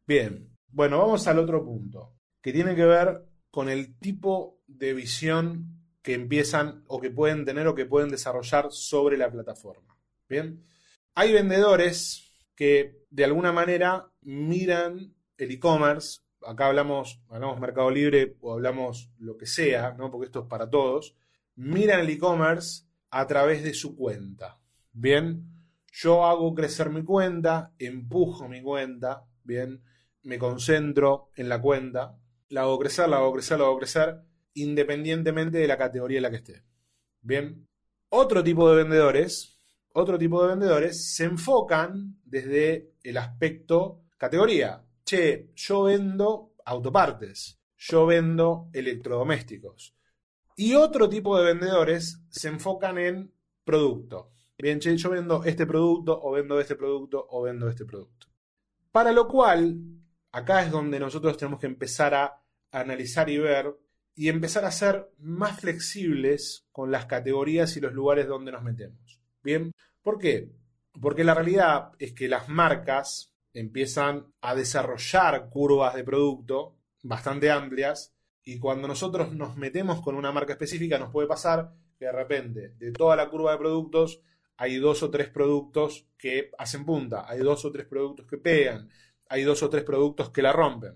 Bien, 0.07 0.55
bueno, 0.69 0.99
vamos 0.99 1.27
al 1.27 1.39
otro 1.39 1.65
punto, 1.65 2.15
que 2.43 2.53
tiene 2.53 2.75
que 2.75 2.85
ver 2.85 3.25
con 3.51 3.71
el 3.71 3.99
tipo 3.99 4.61
de 4.67 4.93
visión 4.93 5.86
que 6.07 6.15
empiezan 6.15 6.85
o 6.87 7.01
que 7.01 7.11
pueden 7.11 7.45
tener 7.45 7.67
o 7.67 7.75
que 7.75 7.85
pueden 7.85 8.11
desarrollar 8.11 8.69
sobre 8.71 9.17
la 9.17 9.29
plataforma. 9.29 9.99
Bien, 10.29 10.63
hay 11.17 11.33
vendedores 11.33 12.31
que 12.55 13.03
de 13.11 13.25
alguna 13.25 13.51
manera 13.51 14.09
miran 14.23 15.13
el 15.37 15.51
e-commerce, 15.51 16.21
acá 16.43 16.69
hablamos, 16.69 17.21
hablamos 17.29 17.59
Mercado 17.59 17.91
Libre 17.91 18.37
o 18.41 18.53
hablamos 18.53 19.11
lo 19.19 19.37
que 19.37 19.47
sea, 19.47 19.97
¿no? 19.99 20.13
porque 20.13 20.27
esto 20.27 20.43
es 20.43 20.47
para 20.47 20.71
todos, 20.71 21.17
miran 21.57 21.99
el 21.99 22.11
e-commerce 22.11 22.85
a 23.11 23.27
través 23.27 23.65
de 23.65 23.75
su 23.75 23.97
cuenta. 23.97 24.61
Bien, 24.93 25.43
yo 25.91 26.25
hago 26.25 26.55
crecer 26.55 26.89
mi 26.89 27.03
cuenta, 27.03 27.73
empujo 27.81 28.49
mi 28.49 28.63
cuenta, 28.63 29.25
bien, 29.43 29.83
me 30.23 30.39
concentro 30.39 31.31
en 31.35 31.49
la 31.49 31.61
cuenta, 31.61 32.17
la 32.51 32.61
hago 32.61 32.79
crecer, 32.79 33.09
la 33.09 33.17
hago 33.17 33.33
crecer, 33.33 33.59
la 33.59 33.65
hago 33.65 33.79
crecer, 33.79 34.23
independientemente 34.57 35.59
de 35.59 35.67
la 35.67 35.79
categoría 35.79 36.19
en 36.19 36.23
la 36.23 36.31
que 36.31 36.37
esté. 36.37 36.63
Bien, 37.23 37.67
otro 38.11 38.45
tipo 38.45 38.69
de 38.69 38.77
vendedores 38.77 39.57
otro 39.99 40.19
tipo 40.19 40.43
de 40.43 40.49
vendedores 40.49 41.15
se 41.15 41.25
enfocan 41.25 42.21
desde 42.23 42.93
el 43.03 43.17
aspecto 43.17 44.03
categoría. 44.19 44.85
Che, 45.03 45.53
yo 45.55 45.85
vendo 45.85 46.53
autopartes, 46.67 47.59
yo 47.79 48.05
vendo 48.05 48.69
electrodomésticos. 48.75 49.97
Y 50.55 50.75
otro 50.75 51.09
tipo 51.09 51.39
de 51.39 51.47
vendedores 51.47 52.21
se 52.29 52.49
enfocan 52.49 52.99
en 52.99 53.33
producto. 53.65 54.33
Bien, 54.59 54.81
che, 54.81 54.95
yo 54.99 55.09
vendo 55.09 55.43
este 55.45 55.65
producto 55.65 56.21
o 56.23 56.31
vendo 56.33 56.61
este 56.61 56.77
producto 56.77 57.27
o 57.31 57.41
vendo 57.41 57.67
este 57.67 57.87
producto. 57.87 58.27
Para 58.93 59.13
lo 59.13 59.27
cual, 59.27 59.79
acá 60.33 60.63
es 60.63 60.71
donde 60.71 61.01
nosotros 61.01 61.39
tenemos 61.39 61.59
que 61.59 61.69
empezar 61.69 62.13
a 62.13 62.43
analizar 62.71 63.31
y 63.31 63.39
ver 63.39 63.75
y 64.17 64.31
empezar 64.31 64.65
a 64.65 64.71
ser 64.71 65.11
más 65.19 65.61
flexibles 65.61 66.67
con 66.73 66.91
las 66.91 67.05
categorías 67.05 67.77
y 67.77 67.81
los 67.81 67.93
lugares 67.93 68.27
donde 68.27 68.51
nos 68.51 68.63
metemos. 68.63 69.21
Bien, 69.43 69.73
¿por 70.03 70.19
qué? 70.19 70.51
Porque 71.01 71.23
la 71.23 71.35
realidad 71.35 71.93
es 71.99 72.15
que 72.15 72.27
las 72.27 72.49
marcas 72.49 73.31
empiezan 73.53 74.27
a 74.41 74.55
desarrollar 74.55 75.51
curvas 75.51 75.95
de 75.95 76.03
producto 76.03 76.79
bastante 77.03 77.51
amplias 77.51 78.15
y 78.43 78.59
cuando 78.59 78.89
nosotros 78.89 79.33
nos 79.35 79.57
metemos 79.57 80.01
con 80.01 80.15
una 80.15 80.33
marca 80.33 80.55
específica 80.55 80.99
nos 80.99 81.13
puede 81.13 81.29
pasar 81.29 81.73
que 81.99 82.07
de 82.07 82.13
repente 82.13 82.71
de 82.71 82.93
toda 82.93 83.17
la 83.17 83.29
curva 83.29 83.53
de 83.53 83.59
productos 83.59 84.21
hay 84.57 84.77
dos 84.79 85.03
o 85.03 85.11
tres 85.11 85.29
productos 85.29 86.07
que 86.17 86.51
hacen 86.57 86.87
punta, 86.87 87.29
hay 87.29 87.41
dos 87.41 87.65
o 87.67 87.71
tres 87.71 87.87
productos 87.87 88.27
que 88.27 88.39
pegan, 88.39 88.89
hay 89.29 89.43
dos 89.43 89.63
o 89.63 89.69
tres 89.69 89.85
productos 89.85 90.31
que 90.31 90.41
la 90.41 90.53
rompen. 90.53 90.95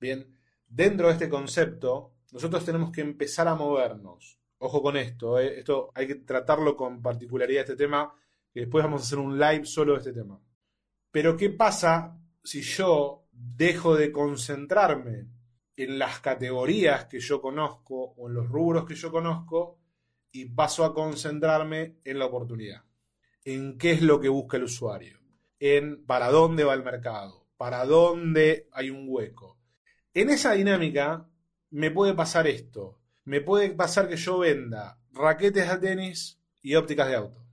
Bien, 0.00 0.36
dentro 0.66 1.06
de 1.06 1.12
este 1.12 1.28
concepto, 1.28 2.15
nosotros 2.36 2.66
tenemos 2.66 2.92
que 2.92 3.00
empezar 3.00 3.48
a 3.48 3.54
movernos. 3.54 4.38
Ojo 4.58 4.82
con 4.82 4.98
esto, 4.98 5.40
¿eh? 5.40 5.60
esto 5.60 5.90
hay 5.94 6.06
que 6.06 6.16
tratarlo 6.16 6.76
con 6.76 7.00
particularidad 7.00 7.62
este 7.62 7.76
tema, 7.76 8.12
que 8.52 8.60
después 8.60 8.84
vamos 8.84 9.00
a 9.00 9.04
hacer 9.04 9.18
un 9.18 9.38
live 9.38 9.64
solo 9.64 9.94
de 9.94 10.00
este 10.00 10.12
tema. 10.12 10.38
Pero 11.10 11.34
¿qué 11.34 11.48
pasa 11.48 12.20
si 12.44 12.60
yo 12.60 13.24
dejo 13.32 13.96
de 13.96 14.12
concentrarme 14.12 15.28
en 15.76 15.98
las 15.98 16.20
categorías 16.20 17.06
que 17.06 17.20
yo 17.20 17.40
conozco 17.40 18.12
o 18.18 18.28
en 18.28 18.34
los 18.34 18.46
rubros 18.46 18.84
que 18.84 18.96
yo 18.96 19.10
conozco 19.10 19.78
y 20.30 20.44
paso 20.44 20.84
a 20.84 20.92
concentrarme 20.92 22.00
en 22.04 22.18
la 22.18 22.26
oportunidad? 22.26 22.84
En 23.46 23.78
qué 23.78 23.92
es 23.92 24.02
lo 24.02 24.20
que 24.20 24.28
busca 24.28 24.58
el 24.58 24.64
usuario, 24.64 25.20
en 25.58 26.04
para 26.04 26.28
dónde 26.28 26.64
va 26.64 26.74
el 26.74 26.84
mercado, 26.84 27.46
para 27.56 27.86
dónde 27.86 28.68
hay 28.72 28.90
un 28.90 29.06
hueco. 29.08 29.58
En 30.12 30.28
esa 30.28 30.52
dinámica 30.52 31.30
me 31.70 31.90
puede 31.90 32.14
pasar 32.14 32.46
esto. 32.46 32.98
Me 33.24 33.40
puede 33.40 33.70
pasar 33.70 34.08
que 34.08 34.16
yo 34.16 34.38
venda 34.38 34.98
raquetes 35.12 35.68
de 35.68 35.78
tenis 35.78 36.40
y 36.62 36.74
ópticas 36.74 37.08
de 37.08 37.16
auto. 37.16 37.44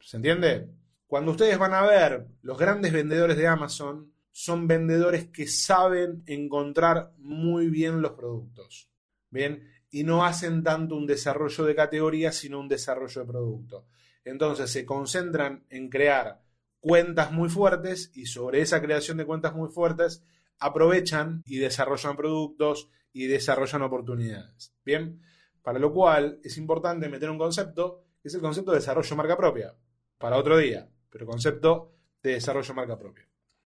¿Se 0.00 0.16
entiende? 0.16 0.70
Cuando 1.06 1.32
ustedes 1.32 1.58
van 1.58 1.74
a 1.74 1.82
ver 1.82 2.26
los 2.42 2.58
grandes 2.58 2.92
vendedores 2.92 3.36
de 3.36 3.46
Amazon, 3.46 4.12
son 4.30 4.66
vendedores 4.66 5.26
que 5.26 5.46
saben 5.46 6.22
encontrar 6.26 7.12
muy 7.18 7.68
bien 7.68 8.00
los 8.00 8.12
productos. 8.12 8.88
Bien, 9.28 9.68
y 9.90 10.04
no 10.04 10.24
hacen 10.24 10.62
tanto 10.62 10.96
un 10.96 11.06
desarrollo 11.06 11.64
de 11.64 11.74
categoría, 11.74 12.32
sino 12.32 12.58
un 12.58 12.68
desarrollo 12.68 13.20
de 13.20 13.26
producto. 13.26 13.86
Entonces 14.24 14.70
se 14.70 14.86
concentran 14.86 15.64
en 15.68 15.90
crear 15.90 16.40
cuentas 16.80 17.30
muy 17.30 17.50
fuertes 17.50 18.10
y 18.14 18.26
sobre 18.26 18.62
esa 18.62 18.80
creación 18.80 19.18
de 19.18 19.26
cuentas 19.26 19.54
muy 19.54 19.70
fuertes 19.70 20.24
aprovechan 20.58 21.42
y 21.44 21.58
desarrollan 21.58 22.16
productos 22.16 22.88
y 23.12 23.26
desarrollan 23.26 23.82
oportunidades. 23.82 24.74
Bien, 24.84 25.20
para 25.62 25.78
lo 25.78 25.92
cual 25.92 26.40
es 26.42 26.56
importante 26.58 27.08
meter 27.08 27.30
un 27.30 27.38
concepto, 27.38 28.04
que 28.20 28.28
es 28.28 28.34
el 28.34 28.40
concepto 28.40 28.72
de 28.72 28.78
desarrollo 28.78 29.16
marca 29.16 29.36
propia, 29.36 29.74
para 30.18 30.36
otro 30.36 30.56
día, 30.56 30.88
pero 31.10 31.26
concepto 31.26 31.92
de 32.22 32.32
desarrollo 32.34 32.74
marca 32.74 32.98
propia. 32.98 33.28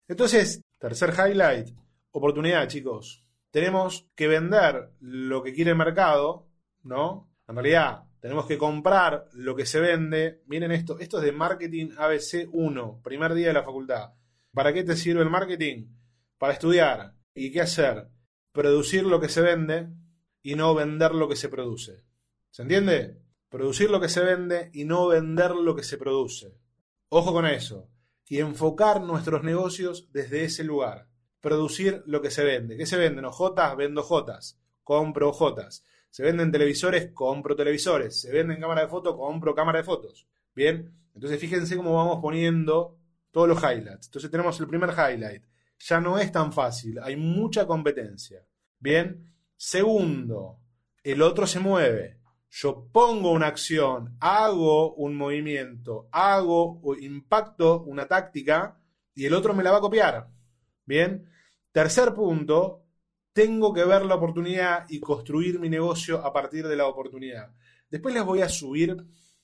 Entonces, 0.06 0.62
tercer 0.78 1.14
highlight, 1.14 1.70
oportunidad, 2.10 2.68
chicos. 2.68 3.24
Tenemos 3.50 4.08
que 4.14 4.28
vender 4.28 4.90
lo 5.00 5.42
que 5.42 5.52
quiere 5.52 5.72
el 5.72 5.76
mercado, 5.76 6.48
¿no? 6.82 7.32
En 7.48 7.54
realidad, 7.56 8.04
tenemos 8.20 8.46
que 8.46 8.58
comprar 8.58 9.28
lo 9.32 9.56
que 9.56 9.66
se 9.66 9.80
vende. 9.80 10.42
Miren 10.46 10.72
esto, 10.72 10.98
esto 10.98 11.18
es 11.18 11.24
de 11.24 11.32
Marketing 11.32 11.90
ABC 11.96 12.48
1, 12.52 13.00
primer 13.02 13.34
día 13.34 13.48
de 13.48 13.54
la 13.54 13.64
facultad. 13.64 14.12
¿Para 14.52 14.72
qué 14.72 14.84
te 14.84 14.96
sirve 14.96 15.22
el 15.22 15.30
marketing? 15.30 15.86
Para 16.38 16.52
estudiar. 16.52 17.14
¿Y 17.34 17.50
qué 17.52 17.62
hacer? 17.62 18.08
Producir 18.52 19.04
lo 19.04 19.20
que 19.20 19.28
se 19.28 19.40
vende 19.40 19.88
y 20.42 20.54
no 20.54 20.74
vender 20.74 21.14
lo 21.14 21.28
que 21.28 21.36
se 21.36 21.48
produce. 21.48 22.02
¿Se 22.50 22.62
entiende? 22.62 23.20
Producir 23.48 23.90
lo 23.90 24.00
que 24.00 24.08
se 24.08 24.24
vende 24.24 24.70
y 24.72 24.84
no 24.84 25.08
vender 25.08 25.52
lo 25.52 25.76
que 25.76 25.82
se 25.82 25.98
produce. 25.98 26.56
Ojo 27.08 27.32
con 27.32 27.46
eso. 27.46 27.88
Y 28.26 28.38
enfocar 28.38 29.00
nuestros 29.00 29.42
negocios 29.42 30.08
desde 30.12 30.44
ese 30.44 30.64
lugar. 30.64 31.08
Producir 31.40 32.02
lo 32.06 32.22
que 32.22 32.30
se 32.30 32.44
vende. 32.44 32.76
¿Qué 32.76 32.86
se 32.86 32.96
venden? 32.96 33.24
Ojotas, 33.24 33.76
vendo 33.76 34.02
jotas. 34.02 34.58
Compro 34.82 35.32
jotas. 35.32 35.84
Se 36.10 36.22
venden 36.22 36.50
televisores, 36.50 37.12
compro 37.12 37.54
televisores. 37.54 38.20
Se 38.20 38.32
venden 38.32 38.60
cámara 38.60 38.82
de 38.82 38.88
fotos, 38.88 39.16
compro 39.16 39.54
cámara 39.54 39.78
de 39.78 39.84
fotos. 39.84 40.26
Bien. 40.54 40.92
Entonces 41.14 41.40
fíjense 41.40 41.76
cómo 41.76 41.94
vamos 41.94 42.18
poniendo 42.20 42.98
todos 43.30 43.48
los 43.48 43.58
highlights. 43.62 44.06
Entonces 44.06 44.30
tenemos 44.30 44.58
el 44.60 44.66
primer 44.66 44.90
highlight. 44.90 45.44
Ya 45.80 46.00
no 46.00 46.18
es 46.18 46.30
tan 46.30 46.52
fácil. 46.52 46.98
Hay 47.02 47.16
mucha 47.16 47.66
competencia. 47.66 48.46
Bien. 48.78 49.26
Segundo, 49.56 50.60
el 51.02 51.22
otro 51.22 51.46
se 51.46 51.60
mueve. 51.60 52.18
Yo 52.50 52.88
pongo 52.92 53.30
una 53.30 53.46
acción, 53.46 54.16
hago 54.20 54.94
un 54.94 55.14
movimiento, 55.14 56.08
hago 56.10 56.80
o 56.82 56.94
impacto 56.96 57.82
una 57.82 58.06
táctica 58.06 58.80
y 59.14 59.26
el 59.26 59.34
otro 59.34 59.54
me 59.54 59.62
la 59.62 59.70
va 59.70 59.78
a 59.78 59.82
copiar. 59.82 60.28
Bien. 60.84 61.30
Tercer 61.72 62.12
punto, 62.14 62.84
tengo 63.32 63.72
que 63.72 63.84
ver 63.84 64.04
la 64.04 64.16
oportunidad 64.16 64.86
y 64.88 64.98
construir 64.98 65.60
mi 65.60 65.68
negocio 65.68 66.24
a 66.24 66.32
partir 66.32 66.66
de 66.66 66.76
la 66.76 66.86
oportunidad. 66.86 67.54
Después 67.88 68.14
les 68.14 68.24
voy 68.24 68.42
a 68.42 68.48
subir 68.48 68.96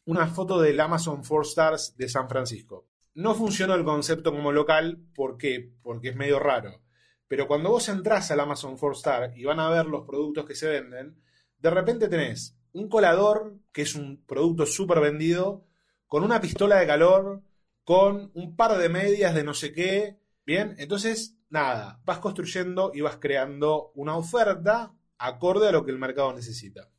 una 0.06 0.26
foto 0.26 0.60
del 0.60 0.80
Amazon 0.80 1.22
4 1.26 1.42
Stars 1.42 1.96
de 1.96 2.08
San 2.08 2.28
Francisco. 2.28 2.88
No 3.16 3.35
funcionó 3.35 3.75
el 3.75 3.82
concepto 3.82 4.30
como 4.30 4.52
local, 4.52 4.99
¿por 5.14 5.38
qué? 5.38 5.73
Porque 5.82 6.11
es 6.11 6.16
medio 6.16 6.38
raro. 6.38 6.82
Pero 7.26 7.49
cuando 7.49 7.70
vos 7.70 7.88
entras 7.88 8.30
al 8.30 8.40
Amazon 8.40 8.76
4 8.76 8.92
Star 8.92 9.32
y 9.35 9.44
van 9.44 9.58
a 9.58 9.70
ver 9.70 9.87
los 9.87 10.06
productos 10.06 10.44
que 10.44 10.54
se 10.54 10.68
venden, 10.68 11.16
de 11.56 11.70
repente 11.70 12.08
tenés 12.08 12.58
un 12.73 12.90
colador, 12.90 13.56
que 13.73 13.80
es 13.80 13.94
un 13.94 14.23
producto 14.26 14.66
súper 14.66 15.00
vendido, 15.00 15.64
con 16.06 16.25
una 16.25 16.42
pistola 16.42 16.76
de 16.76 16.87
calor, 16.87 17.42
con 17.85 18.32
un 18.35 18.54
par 18.54 18.76
de 18.76 18.90
medias 18.90 19.35
de 19.35 19.44
no 19.44 19.54
sé 19.54 19.73
qué. 19.73 20.20
Bien, 20.44 20.75
entonces, 20.76 21.38
nada, 21.49 22.02
vas 22.04 22.18
construyendo 22.18 22.90
y 22.92 23.00
vas 23.00 23.16
creando 23.16 23.92
una 23.94 24.18
oferta 24.18 24.92
acorde 25.16 25.68
a 25.68 25.73
lo 25.73 25.87
que 25.87 25.90
el 25.90 25.99
mercado 25.99 26.35
necesita. 26.35 26.90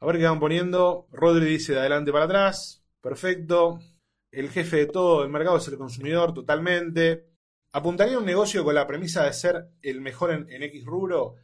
A 0.00 0.06
ver 0.06 0.18
qué 0.18 0.24
van 0.24 0.40
poniendo. 0.40 1.06
Rodri 1.12 1.46
dice 1.46 1.74
de 1.74 1.78
adelante 1.78 2.10
para 2.10 2.24
atrás. 2.24 2.84
Perfecto. 3.00 3.78
El 4.34 4.50
jefe 4.50 4.78
de 4.78 4.86
todo 4.86 5.22
el 5.22 5.30
mercado 5.30 5.58
es 5.58 5.68
el 5.68 5.78
consumidor, 5.78 6.34
totalmente. 6.34 7.28
¿Apuntaría 7.72 8.18
un 8.18 8.24
negocio 8.24 8.64
con 8.64 8.74
la 8.74 8.86
premisa 8.86 9.24
de 9.24 9.32
ser 9.32 9.68
el 9.80 10.00
mejor 10.00 10.32
en, 10.32 10.50
en, 10.50 10.62
X 10.64 10.84
rubro? 10.84 11.36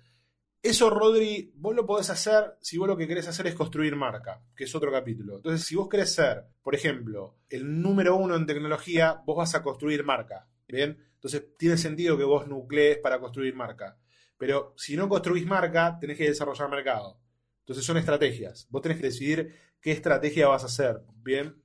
Eso, 0.62 0.90
Rodri, 0.90 1.52
vos 1.54 1.75
lo 1.75 1.87
podés 1.87 2.11
hacer 2.11 2.56
si 2.61 2.78
vos 2.78 2.88
lo 2.88 2.97
que 2.97 3.06
querés 3.06 3.28
hacer 3.28 3.47
es 3.47 3.54
construir 3.54 3.97
marca, 3.97 4.42
que 4.54 4.64
es 4.64 4.75
otro 4.75 4.90
capítulo. 4.90 5.37
Entonces, 5.37 5.66
si 5.66 5.76
vos 5.76 5.88
querés 5.88 6.12
ser, 6.12 6.44
por 6.62 6.75
ejemplo, 6.75 7.38
el 7.49 7.80
número 7.80 8.16
uno 8.16 8.35
en 8.35 8.47
tecnología, 8.47 9.23
vos 9.25 9.37
vas 9.37 9.54
a 9.54 9.62
construir 9.62 10.04
marca. 10.04 10.49
¿Bien? 10.68 10.99
Entonces, 11.14 11.56
tiene 11.56 11.76
sentido 11.76 12.18
que 12.18 12.25
vos 12.25 12.47
nuclees 12.49 12.99
para 12.99 13.20
construir 13.20 13.54
marca. 13.54 13.99
Pero 14.37 14.75
si 14.76 14.97
no 14.97 15.09
construís 15.09 15.47
marca, 15.47 15.99
tenés 16.00 16.18
que 16.18 16.28
desarrollar 16.28 16.68
mercado. 16.68 17.20
Entonces, 17.61 17.85
son 17.85 17.97
estrategias. 17.99 18.66
Vos 18.70 18.82
tenés 18.82 18.99
que 18.99 19.06
decidir 19.06 19.54
qué 19.80 19.92
estrategia 19.92 20.49
vas 20.49 20.64
a 20.64 20.66
hacer. 20.66 21.00
¿Bien? 21.23 21.62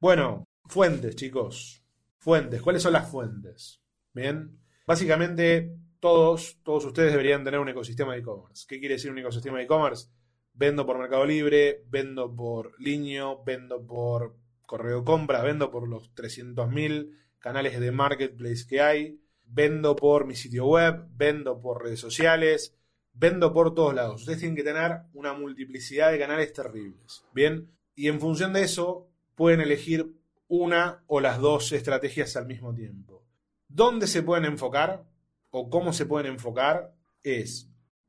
Bueno, 0.00 0.45
fuentes, 0.68 1.16
chicos. 1.16 1.82
Fuentes. 2.18 2.62
¿Cuáles 2.62 2.82
son 2.82 2.92
las 2.92 3.08
fuentes? 3.10 3.80
Bien. 4.12 4.58
Básicamente, 4.86 5.76
todos, 6.00 6.58
todos 6.62 6.84
ustedes 6.84 7.12
deberían 7.12 7.44
tener 7.44 7.60
un 7.60 7.68
ecosistema 7.68 8.12
de 8.12 8.20
e-commerce. 8.20 8.66
¿Qué 8.68 8.78
quiere 8.78 8.94
decir 8.94 9.10
un 9.10 9.18
ecosistema 9.18 9.58
de 9.58 9.64
e-commerce? 9.64 10.08
Vendo 10.52 10.86
por 10.86 10.98
Mercado 10.98 11.26
Libre, 11.26 11.84
vendo 11.88 12.34
por 12.34 12.72
Linio, 12.80 13.42
vendo 13.44 13.84
por 13.84 14.36
correo 14.62 15.04
compra, 15.04 15.42
vendo 15.42 15.70
por 15.70 15.88
los 15.88 16.14
300.000 16.14 17.10
canales 17.38 17.78
de 17.78 17.92
marketplace 17.92 18.66
que 18.66 18.80
hay, 18.80 19.20
vendo 19.44 19.94
por 19.96 20.26
mi 20.26 20.34
sitio 20.34 20.66
web, 20.66 21.06
vendo 21.10 21.60
por 21.60 21.82
redes 21.82 22.00
sociales, 22.00 22.76
vendo 23.12 23.52
por 23.52 23.74
todos 23.74 23.94
lados. 23.94 24.20
Ustedes 24.22 24.40
tienen 24.40 24.56
que 24.56 24.64
tener 24.64 25.02
una 25.14 25.32
multiplicidad 25.32 26.10
de 26.10 26.18
canales 26.18 26.52
terribles. 26.52 27.24
Bien. 27.32 27.70
Y 27.94 28.08
en 28.08 28.20
función 28.20 28.52
de 28.52 28.62
eso, 28.62 29.08
pueden 29.34 29.60
elegir 29.60 30.12
una 30.48 31.04
o 31.06 31.20
las 31.20 31.38
dos 31.40 31.72
estrategias 31.72 32.36
al 32.36 32.46
mismo 32.46 32.74
tiempo. 32.74 33.24
¿Dónde 33.68 34.06
se 34.06 34.22
pueden 34.22 34.44
enfocar 34.44 35.04
o 35.50 35.68
cómo 35.70 35.92
se 35.92 36.06
pueden 36.06 36.32
enfocar? 36.32 36.94
Es 37.22 37.68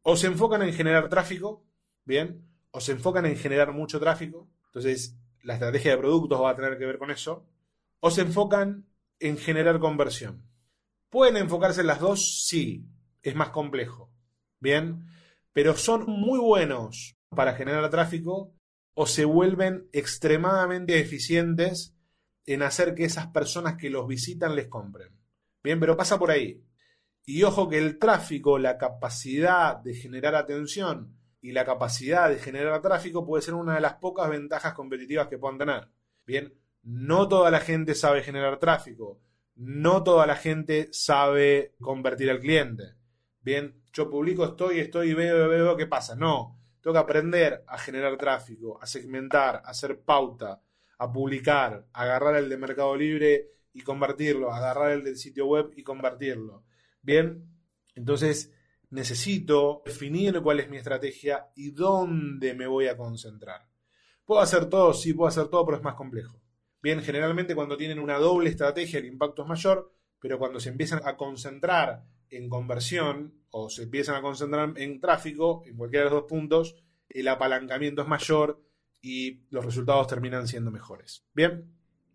o 0.09 0.15
se 0.15 0.27
enfocan 0.27 0.61
en 0.61 0.71
generar 0.71 1.09
tráfico, 1.09 1.65
bien, 2.05 2.47
o 2.71 2.79
se 2.79 2.93
enfocan 2.93 3.25
en 3.25 3.35
generar 3.35 3.73
mucho 3.73 3.99
tráfico, 3.99 4.49
entonces 4.67 5.17
la 5.43 5.55
estrategia 5.55 5.91
de 5.91 5.97
productos 5.97 6.41
va 6.41 6.51
a 6.51 6.55
tener 6.55 6.77
que 6.77 6.85
ver 6.85 6.97
con 6.97 7.11
eso, 7.11 7.45
o 7.99 8.09
se 8.09 8.21
enfocan 8.21 8.87
en 9.19 9.37
generar 9.37 9.79
conversión. 9.79 10.49
¿Pueden 11.09 11.35
enfocarse 11.35 11.81
en 11.81 11.87
las 11.87 11.99
dos? 11.99 12.45
Sí, 12.47 12.85
es 13.21 13.35
más 13.35 13.49
complejo, 13.49 14.09
bien, 14.61 15.09
pero 15.51 15.75
son 15.75 16.05
muy 16.05 16.39
buenos 16.39 17.17
para 17.27 17.55
generar 17.55 17.89
tráfico 17.89 18.53
o 18.93 19.07
se 19.07 19.25
vuelven 19.25 19.89
extremadamente 19.91 21.01
eficientes 21.01 21.96
en 22.47 22.63
hacer 22.63 22.95
que 22.95 23.03
esas 23.03 23.27
personas 23.27 23.75
que 23.75 23.89
los 23.89 24.07
visitan 24.07 24.55
les 24.55 24.67
compren. 24.67 25.09
Bien, 25.61 25.79
pero 25.79 25.97
pasa 25.97 26.17
por 26.17 26.31
ahí. 26.31 26.63
Y 27.25 27.43
ojo 27.43 27.67
que 27.67 27.77
el 27.77 27.99
tráfico, 27.99 28.57
la 28.57 28.77
capacidad 28.77 29.75
de 29.75 29.93
generar 29.93 30.33
atención 30.33 31.13
y 31.41 31.51
la 31.51 31.65
capacidad 31.65 32.29
de 32.29 32.39
generar 32.39 32.81
tráfico 32.81 33.25
puede 33.25 33.43
ser 33.43 33.53
una 33.53 33.75
de 33.75 33.81
las 33.81 33.95
pocas 33.95 34.29
ventajas 34.29 34.73
competitivas 34.73 35.27
que 35.27 35.37
puedan 35.37 35.57
tener. 35.57 35.89
Bien, 36.25 36.53
no 36.83 37.27
toda 37.27 37.51
la 37.51 37.59
gente 37.59 37.93
sabe 37.93 38.23
generar 38.23 38.59
tráfico, 38.59 39.19
no 39.55 40.03
toda 40.03 40.25
la 40.25 40.37
gente 40.37 40.87
sabe 40.93 41.75
convertir 41.81 42.31
al 42.31 42.39
cliente. 42.39 42.95
Bien, 43.41 43.83
yo 43.91 44.09
publico, 44.09 44.45
estoy, 44.45 44.79
estoy, 44.79 45.13
veo, 45.13 45.49
veo, 45.49 45.75
qué 45.75 45.85
pasa. 45.85 46.15
No, 46.15 46.61
tengo 46.79 46.93
que 46.93 46.99
aprender 46.99 47.65
a 47.67 47.77
generar 47.77 48.17
tráfico, 48.17 48.79
a 48.81 48.85
segmentar, 48.85 49.57
a 49.65 49.71
hacer 49.71 50.01
pauta, 50.01 50.61
a 50.97 51.11
publicar, 51.11 51.87
agarrar 51.93 52.35
el 52.35 52.49
de 52.49 52.57
Mercado 52.57 52.95
Libre 52.95 53.51
y 53.73 53.81
convertirlo, 53.81 54.51
agarrar 54.51 54.91
el 54.91 55.03
del 55.03 55.17
sitio 55.17 55.45
web 55.45 55.71
y 55.75 55.83
convertirlo. 55.83 56.63
Bien, 57.01 57.45
entonces 57.95 58.53
necesito 58.89 59.81
definir 59.85 60.41
cuál 60.41 60.59
es 60.59 60.69
mi 60.69 60.77
estrategia 60.77 61.49
y 61.55 61.71
dónde 61.71 62.53
me 62.53 62.67
voy 62.67 62.87
a 62.87 62.97
concentrar. 62.97 63.67
¿Puedo 64.25 64.41
hacer 64.41 64.65
todo? 64.65 64.93
Sí, 64.93 65.13
puedo 65.13 65.27
hacer 65.27 65.47
todo, 65.47 65.65
pero 65.65 65.77
es 65.77 65.83
más 65.83 65.95
complejo. 65.95 66.41
Bien, 66.81 67.01
generalmente 67.01 67.55
cuando 67.55 67.77
tienen 67.77 67.99
una 67.99 68.17
doble 68.17 68.49
estrategia 68.49 68.99
el 68.99 69.05
impacto 69.05 69.43
es 69.43 69.47
mayor, 69.47 69.93
pero 70.19 70.39
cuando 70.39 70.59
se 70.59 70.69
empiezan 70.69 71.01
a 71.05 71.15
concentrar 71.15 72.05
en 72.29 72.49
conversión 72.49 73.41
o 73.51 73.69
se 73.69 73.83
empiezan 73.83 74.15
a 74.15 74.21
concentrar 74.21 74.73
en 74.77 74.99
tráfico, 74.99 75.63
en 75.65 75.77
cualquiera 75.77 76.05
de 76.05 76.11
los 76.11 76.21
dos 76.21 76.29
puntos, 76.29 76.75
el 77.09 77.27
apalancamiento 77.27 78.01
es 78.01 78.07
mayor 78.07 78.61
y 79.01 79.45
los 79.49 79.65
resultados 79.65 80.07
terminan 80.07 80.47
siendo 80.47 80.71
mejores. 80.71 81.25
Bien, 81.33 81.73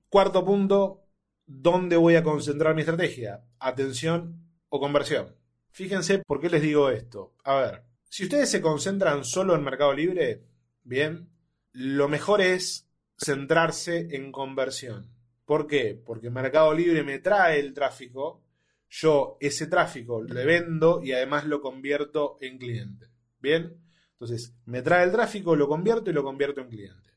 cuarto 0.09 0.45
punto, 0.45 1.07
¿dónde 1.47 1.97
voy 1.97 2.17
a 2.17 2.23
concentrar 2.23 2.75
mi 2.75 2.83
estrategia? 2.83 3.45
Atención 3.59 4.49
o 4.69 4.81
conversión. 4.81 5.37
Fíjense 5.71 6.19
por 6.19 6.41
qué 6.41 6.51
les 6.51 6.63
digo 6.63 6.91
esto. 6.91 7.35
A 7.45 7.57
ver, 7.57 7.83
si 8.09 8.25
ustedes 8.25 8.51
se 8.51 8.61
concentran 8.61 9.25
solo 9.25 9.55
en 9.55 9.65
Mercado 9.65 9.95
Libre, 9.95 10.45
bien, 10.85 11.31
lo 11.73 12.09
mejor 12.09 12.43
es 12.43 12.89
centrarse 13.17 14.09
en 14.15 14.33
conversión. 14.33 15.11
¿Por 15.45 15.67
qué? 15.67 16.01
Porque 16.05 16.31
Mercado 16.31 16.75
Libre 16.75 17.03
me 17.03 17.19
trae 17.19 17.59
el 17.59 17.73
tráfico, 17.73 18.43
yo 18.89 19.39
ese 19.41 19.67
tráfico 19.67 20.23
le 20.23 20.45
vendo 20.45 21.03
y 21.03 21.13
además 21.13 21.47
lo 21.47 21.61
convierto 21.61 22.37
en 22.41 22.59
cliente. 22.59 23.07
¿Bien? 23.41 23.79
Entonces, 24.23 24.55
me 24.67 24.83
trae 24.83 25.03
el 25.03 25.11
tráfico, 25.11 25.57
lo 25.57 25.67
convierto 25.67 26.09
y 26.09 26.13
lo 26.13 26.23
convierto 26.23 26.61
en 26.61 26.69
cliente. 26.69 27.11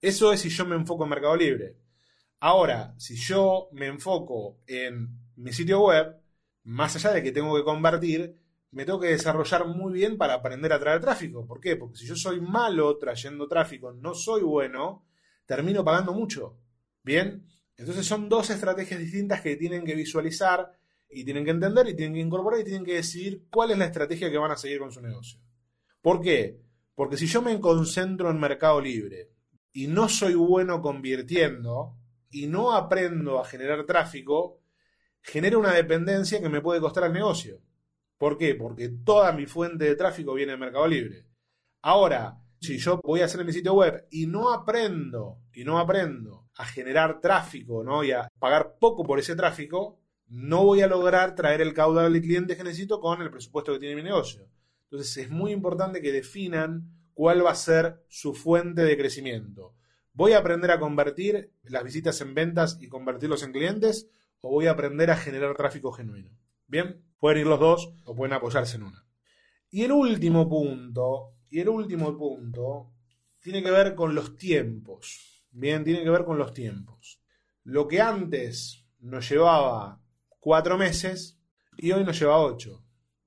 Eso 0.00 0.32
es 0.32 0.38
si 0.38 0.50
yo 0.50 0.64
me 0.64 0.76
enfoco 0.76 1.02
en 1.02 1.10
Mercado 1.10 1.34
Libre. 1.34 1.74
Ahora, 2.38 2.94
si 2.96 3.16
yo 3.16 3.68
me 3.72 3.86
enfoco 3.86 4.60
en 4.68 5.18
mi 5.34 5.52
sitio 5.52 5.80
web, 5.80 6.16
más 6.62 6.94
allá 6.94 7.10
de 7.10 7.24
que 7.24 7.32
tengo 7.32 7.56
que 7.56 7.64
convertir, 7.64 8.38
me 8.70 8.84
tengo 8.84 9.00
que 9.00 9.08
desarrollar 9.08 9.66
muy 9.66 9.94
bien 9.94 10.16
para 10.16 10.34
aprender 10.34 10.72
a 10.72 10.78
traer 10.78 11.00
tráfico. 11.00 11.44
¿Por 11.44 11.60
qué? 11.60 11.74
Porque 11.74 11.98
si 11.98 12.06
yo 12.06 12.14
soy 12.14 12.40
malo 12.40 12.98
trayendo 12.98 13.48
tráfico, 13.48 13.92
no 13.92 14.14
soy 14.14 14.42
bueno, 14.42 15.04
termino 15.46 15.84
pagando 15.84 16.12
mucho. 16.12 16.56
¿Bien? 17.02 17.48
Entonces 17.76 18.06
son 18.06 18.28
dos 18.28 18.48
estrategias 18.50 19.00
distintas 19.00 19.40
que 19.40 19.56
tienen 19.56 19.84
que 19.84 19.96
visualizar 19.96 20.70
y 21.10 21.24
tienen 21.24 21.44
que 21.44 21.50
entender 21.50 21.88
y 21.88 21.96
tienen 21.96 22.14
que 22.14 22.20
incorporar 22.20 22.60
y 22.60 22.64
tienen 22.64 22.84
que 22.84 22.94
decidir 22.94 23.48
cuál 23.50 23.72
es 23.72 23.78
la 23.78 23.86
estrategia 23.86 24.30
que 24.30 24.38
van 24.38 24.52
a 24.52 24.56
seguir 24.56 24.78
con 24.78 24.92
su 24.92 25.00
negocio. 25.00 25.40
¿Por 26.04 26.20
qué? 26.20 26.60
Porque 26.94 27.16
si 27.16 27.26
yo 27.26 27.40
me 27.40 27.58
concentro 27.58 28.30
en 28.30 28.38
Mercado 28.38 28.78
Libre 28.78 29.30
y 29.72 29.86
no 29.86 30.10
soy 30.10 30.34
bueno 30.34 30.82
convirtiendo 30.82 31.96
y 32.28 32.46
no 32.46 32.74
aprendo 32.74 33.40
a 33.40 33.46
generar 33.46 33.86
tráfico, 33.86 34.60
genera 35.22 35.56
una 35.56 35.72
dependencia 35.72 36.42
que 36.42 36.50
me 36.50 36.60
puede 36.60 36.82
costar 36.82 37.04
al 37.04 37.14
negocio. 37.14 37.62
¿Por 38.18 38.36
qué? 38.36 38.54
Porque 38.54 38.90
toda 38.90 39.32
mi 39.32 39.46
fuente 39.46 39.86
de 39.86 39.96
tráfico 39.96 40.34
viene 40.34 40.52
de 40.52 40.58
Mercado 40.58 40.86
Libre. 40.86 41.24
Ahora, 41.80 42.38
si 42.60 42.76
yo 42.76 43.00
voy 43.02 43.22
a 43.22 43.24
hacer 43.24 43.42
mi 43.42 43.54
sitio 43.54 43.72
web 43.72 44.06
y 44.10 44.26
no 44.26 44.52
aprendo, 44.52 45.38
y 45.54 45.64
no 45.64 45.78
aprendo 45.78 46.50
a 46.56 46.66
generar 46.66 47.22
tráfico, 47.22 47.82
¿no? 47.82 48.04
Y 48.04 48.12
a 48.12 48.28
pagar 48.38 48.76
poco 48.78 49.04
por 49.04 49.18
ese 49.18 49.36
tráfico, 49.36 50.02
no 50.26 50.64
voy 50.66 50.82
a 50.82 50.86
lograr 50.86 51.34
traer 51.34 51.62
el 51.62 51.72
caudal 51.72 52.12
de 52.12 52.20
clientes 52.20 52.58
que 52.58 52.64
necesito 52.64 53.00
con 53.00 53.22
el 53.22 53.30
presupuesto 53.30 53.72
que 53.72 53.78
tiene 53.78 53.96
mi 53.96 54.02
negocio. 54.02 54.46
Entonces 54.94 55.16
es 55.16 55.28
muy 55.28 55.50
importante 55.50 56.00
que 56.00 56.12
definan 56.12 56.88
cuál 57.14 57.44
va 57.44 57.50
a 57.50 57.56
ser 57.56 58.04
su 58.06 58.32
fuente 58.32 58.82
de 58.84 58.96
crecimiento. 58.96 59.74
¿Voy 60.12 60.34
a 60.34 60.38
aprender 60.38 60.70
a 60.70 60.78
convertir 60.78 61.52
las 61.64 61.82
visitas 61.82 62.20
en 62.20 62.32
ventas 62.32 62.78
y 62.80 62.86
convertirlos 62.86 63.42
en 63.42 63.50
clientes? 63.50 64.08
¿O 64.40 64.50
voy 64.50 64.68
a 64.68 64.70
aprender 64.70 65.10
a 65.10 65.16
generar 65.16 65.56
tráfico 65.56 65.90
genuino? 65.90 66.30
Bien, 66.68 67.02
pueden 67.18 67.40
ir 67.40 67.46
los 67.48 67.58
dos 67.58 67.92
o 68.04 68.14
pueden 68.14 68.34
apoyarse 68.34 68.76
en 68.76 68.84
una. 68.84 69.04
Y 69.68 69.82
el 69.82 69.90
último 69.90 70.48
punto 70.48 71.38
y 71.50 71.58
el 71.58 71.70
último 71.70 72.16
punto 72.16 72.92
tiene 73.40 73.64
que 73.64 73.72
ver 73.72 73.96
con 73.96 74.14
los 74.14 74.36
tiempos. 74.36 75.44
Bien, 75.50 75.82
tiene 75.82 76.04
que 76.04 76.10
ver 76.10 76.24
con 76.24 76.38
los 76.38 76.54
tiempos. 76.54 77.20
Lo 77.64 77.88
que 77.88 78.00
antes 78.00 78.86
nos 79.00 79.28
llevaba 79.28 80.00
cuatro 80.38 80.78
meses 80.78 81.36
y 81.78 81.90
hoy 81.90 82.04
nos 82.04 82.16
lleva 82.16 82.38
ocho. 82.38 82.84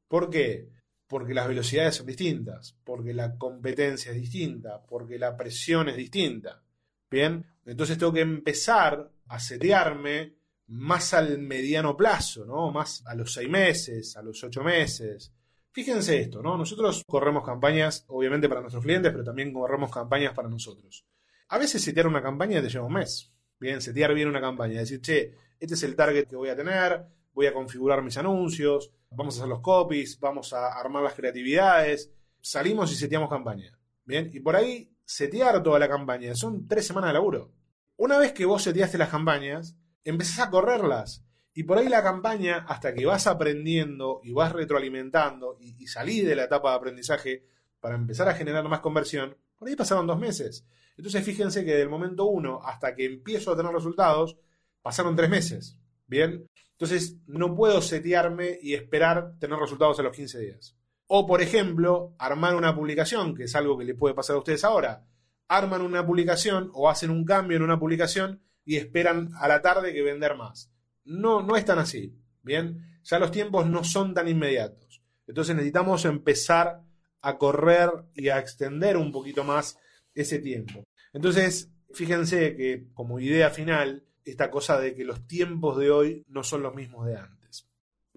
¿Por 0.08 0.30
qué? 0.30 0.76
Porque 1.08 1.34
las 1.34 1.48
velocidades 1.48 1.96
son 1.96 2.06
distintas, 2.06 2.78
porque 2.84 3.13
la 3.13 3.38
competencia 3.38 4.12
es 4.12 4.17
distinta, 4.17 4.86
porque 4.86 5.17
la 5.17 5.38
presión 5.38 5.89
es 5.89 5.96
distinta. 5.96 6.62
Bien, 7.10 7.46
entonces 7.65 7.98
tengo 7.98 8.12
que 8.12 8.22
empezar 8.22 9.10
a 9.28 9.39
setearme 9.39 10.36
más 10.67 11.13
al 11.13 11.39
mediano 11.39 11.96
plazo, 11.96 12.46
¿no? 12.46 12.72
Más 12.72 13.04
a 13.06 13.15
los 13.15 13.34
seis 13.34 13.50
meses, 13.50 14.17
a 14.17 14.22
los 14.22 14.43
ocho 14.43 14.62
meses, 14.63 15.32
Fíjense 15.78 16.20
esto, 16.22 16.41
¿no? 16.41 16.58
Nosotros 16.58 17.04
corremos 17.06 17.46
campañas, 17.46 18.04
obviamente 18.08 18.50
para 18.50 18.62
nuestros 18.62 18.84
clientes, 18.84 19.12
pero 19.12 19.24
también 19.24 19.54
corremos 19.54 19.91
campañas 19.91 20.34
para 20.34 20.50
nosotros. 20.50 21.06
A 21.50 21.60
veces 21.60 21.84
setear 21.84 22.08
una 22.08 22.20
campaña 22.20 22.63
te 22.63 22.70
lleva 22.70 22.88
un 22.88 22.93
mes. 22.93 23.32
Bien, 23.60 23.80
setear 23.80 24.15
bien 24.15 24.28
una 24.28 24.41
campaña, 24.41 24.80
decir, 24.80 25.02
che, 25.02 25.36
este 25.60 25.76
es 25.76 25.84
el 25.84 25.96
target 25.96 26.28
que 26.28 26.36
voy 26.36 26.50
a 26.50 26.56
tener, 26.56 27.06
voy 27.32 27.46
a 27.46 27.54
configurar 27.54 28.02
mis 28.02 28.17
anuncios, 28.17 28.89
vamos 29.12 29.36
a 29.36 29.39
hacer 29.39 29.50
los 29.50 29.62
copies, 29.62 30.20
vamos 30.20 30.54
a 30.54 30.67
armar 30.80 31.04
las 31.04 31.13
creatividades, 31.13 32.12
salimos 32.41 32.91
y 32.91 32.96
seteamos 32.96 33.30
campaña. 33.30 33.78
Bien, 34.06 34.30
y 34.34 34.39
por 34.39 34.56
ahí 34.56 34.91
setear 35.06 35.62
toda 35.63 35.80
la 35.80 35.89
campaña, 35.89 36.36
son 36.36 36.67
tres 36.67 36.88
semanas 36.88 37.10
de 37.10 37.13
laburo. 37.13 37.52
Una 37.98 38.17
vez 38.17 38.34
que 38.34 38.46
vos 38.46 38.63
seteaste 38.63 38.98
las 38.98 39.10
campañas, 39.10 39.76
empezás 40.04 40.39
a 40.39 40.50
correrlas 40.50 41.24
y 41.58 41.63
por 41.63 41.80
ahí 41.80 41.89
la 41.89 42.04
campaña, 42.04 42.65
hasta 42.67 42.93
que 42.93 43.08
vas 43.08 43.26
aprendiendo 43.26 44.22
y 44.24 44.32
vas 44.32 44.54
retroalimentando 44.54 45.58
y, 45.60 45.88
salís 45.88 46.24
de 46.24 46.36
la 46.36 46.43
etapa 46.43 46.70
de 46.70 46.78
aprendizaje 46.78 47.46
para 47.80 47.96
empezar 47.96 48.30
a 48.30 48.36
generar 48.36 48.63
más 48.70 48.82
conversión, 48.82 49.36
por 49.58 49.67
ahí 49.67 49.76
pasaron 49.76 50.06
dos 50.06 50.20
meses. 50.20 50.67
Entonces 50.98 51.24
fíjense 51.26 51.65
que 51.65 51.74
del 51.74 51.89
momento 51.89 52.26
uno 52.26 52.62
hasta 52.63 52.93
que 52.93 53.06
empiezo 53.06 53.52
a 53.52 53.58
tener 53.58 53.72
resultados, 53.72 54.38
pasaron 54.84 55.15
tres 55.15 55.32
meses. 55.32 55.80
Bien, 56.06 56.48
entonces 56.79 57.17
no 57.25 57.55
puedo 57.55 57.81
setearme 57.81 58.59
y 58.61 58.75
esperar 58.75 59.33
tener 59.39 59.57
resultados 59.57 59.99
a 59.99 60.03
los 60.03 60.15
15 60.15 60.39
días. 60.39 60.77
O 61.07 61.25
por 61.25 61.41
ejemplo, 61.41 62.13
armar 62.19 62.55
una 62.55 62.75
publicación, 62.75 63.33
que 63.33 63.45
es 63.45 63.55
algo 63.55 63.79
que 63.79 63.85
le 63.85 63.95
puede 63.95 64.13
pasar 64.13 64.35
a 64.35 64.39
ustedes 64.39 64.63
ahora. 64.63 65.07
Arman 65.47 65.81
una 65.81 66.05
publicación 66.05 66.69
o 66.73 66.87
hacen 66.87 67.09
un 67.09 67.25
cambio 67.25 67.57
en 67.57 67.63
una 67.63 67.79
publicación 67.79 68.43
y 68.63 68.75
esperan 68.75 69.31
a 69.39 69.47
la 69.47 69.63
tarde 69.63 69.91
que 69.91 70.03
vender 70.03 70.35
más. 70.35 70.71
No, 71.03 71.41
no 71.41 71.55
es 71.55 71.65
tan 71.65 71.79
así. 71.79 72.13
Bien, 72.43 72.99
ya 73.01 73.17
los 73.17 73.31
tiempos 73.31 73.65
no 73.65 73.83
son 73.83 74.13
tan 74.13 74.27
inmediatos. 74.27 75.01
Entonces 75.25 75.55
necesitamos 75.55 76.05
empezar 76.05 76.83
a 77.21 77.37
correr 77.39 77.89
y 78.13 78.29
a 78.29 78.37
extender 78.37 78.97
un 78.97 79.11
poquito 79.11 79.43
más 79.43 79.79
ese 80.13 80.37
tiempo. 80.37 80.83
Entonces, 81.11 81.71
fíjense 81.91 82.55
que 82.55 82.87
como 82.93 83.19
idea 83.19 83.49
final, 83.49 84.03
esta 84.31 84.51
cosa 84.51 84.79
de 84.79 84.93
que 84.93 85.05
los 85.05 85.25
tiempos 85.27 85.77
de 85.77 85.91
hoy 85.91 86.25
no 86.27 86.43
son 86.43 86.61
los 86.63 86.75
mismos 86.75 87.05
de 87.07 87.17
antes. 87.17 87.67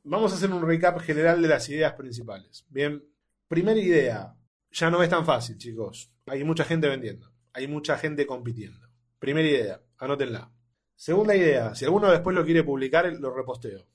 Vamos 0.02 0.32
a 0.32 0.36
hacer 0.36 0.50
un 0.50 0.66
recap 0.66 0.98
general 1.00 1.40
de 1.40 1.48
las 1.48 1.68
ideas 1.68 1.92
principales. 1.94 2.64
Bien, 2.68 3.04
primera 3.46 3.78
idea, 3.78 4.34
ya 4.70 4.90
no 4.90 5.02
es 5.02 5.10
tan 5.10 5.24
fácil, 5.24 5.58
chicos. 5.58 6.10
Hay 6.26 6.44
mucha 6.44 6.64
gente 6.64 6.88
vendiendo, 6.88 7.32
hay 7.52 7.68
mucha 7.68 7.96
gente 7.98 8.26
compitiendo. 8.26 8.88
Primera 9.18 9.48
idea, 9.48 9.82
anótenla. 9.98 10.52
Segunda 10.96 11.36
idea, 11.36 11.74
si 11.74 11.84
alguno 11.84 12.10
después 12.10 12.34
lo 12.36 12.44
quiere 12.44 12.64
publicar, 12.64 13.10
lo 13.12 13.34
reposteo. 13.34 13.86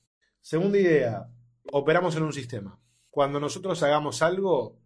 Segunda 0.41 0.77
idea, 0.77 1.27
operamos 1.71 2.15
en 2.15 2.23
un 2.23 2.33
sistema. 2.33 2.79
Cuando 3.09 3.39
nosotros 3.39 3.81
hagamos 3.83 4.21
algo, 4.21 4.79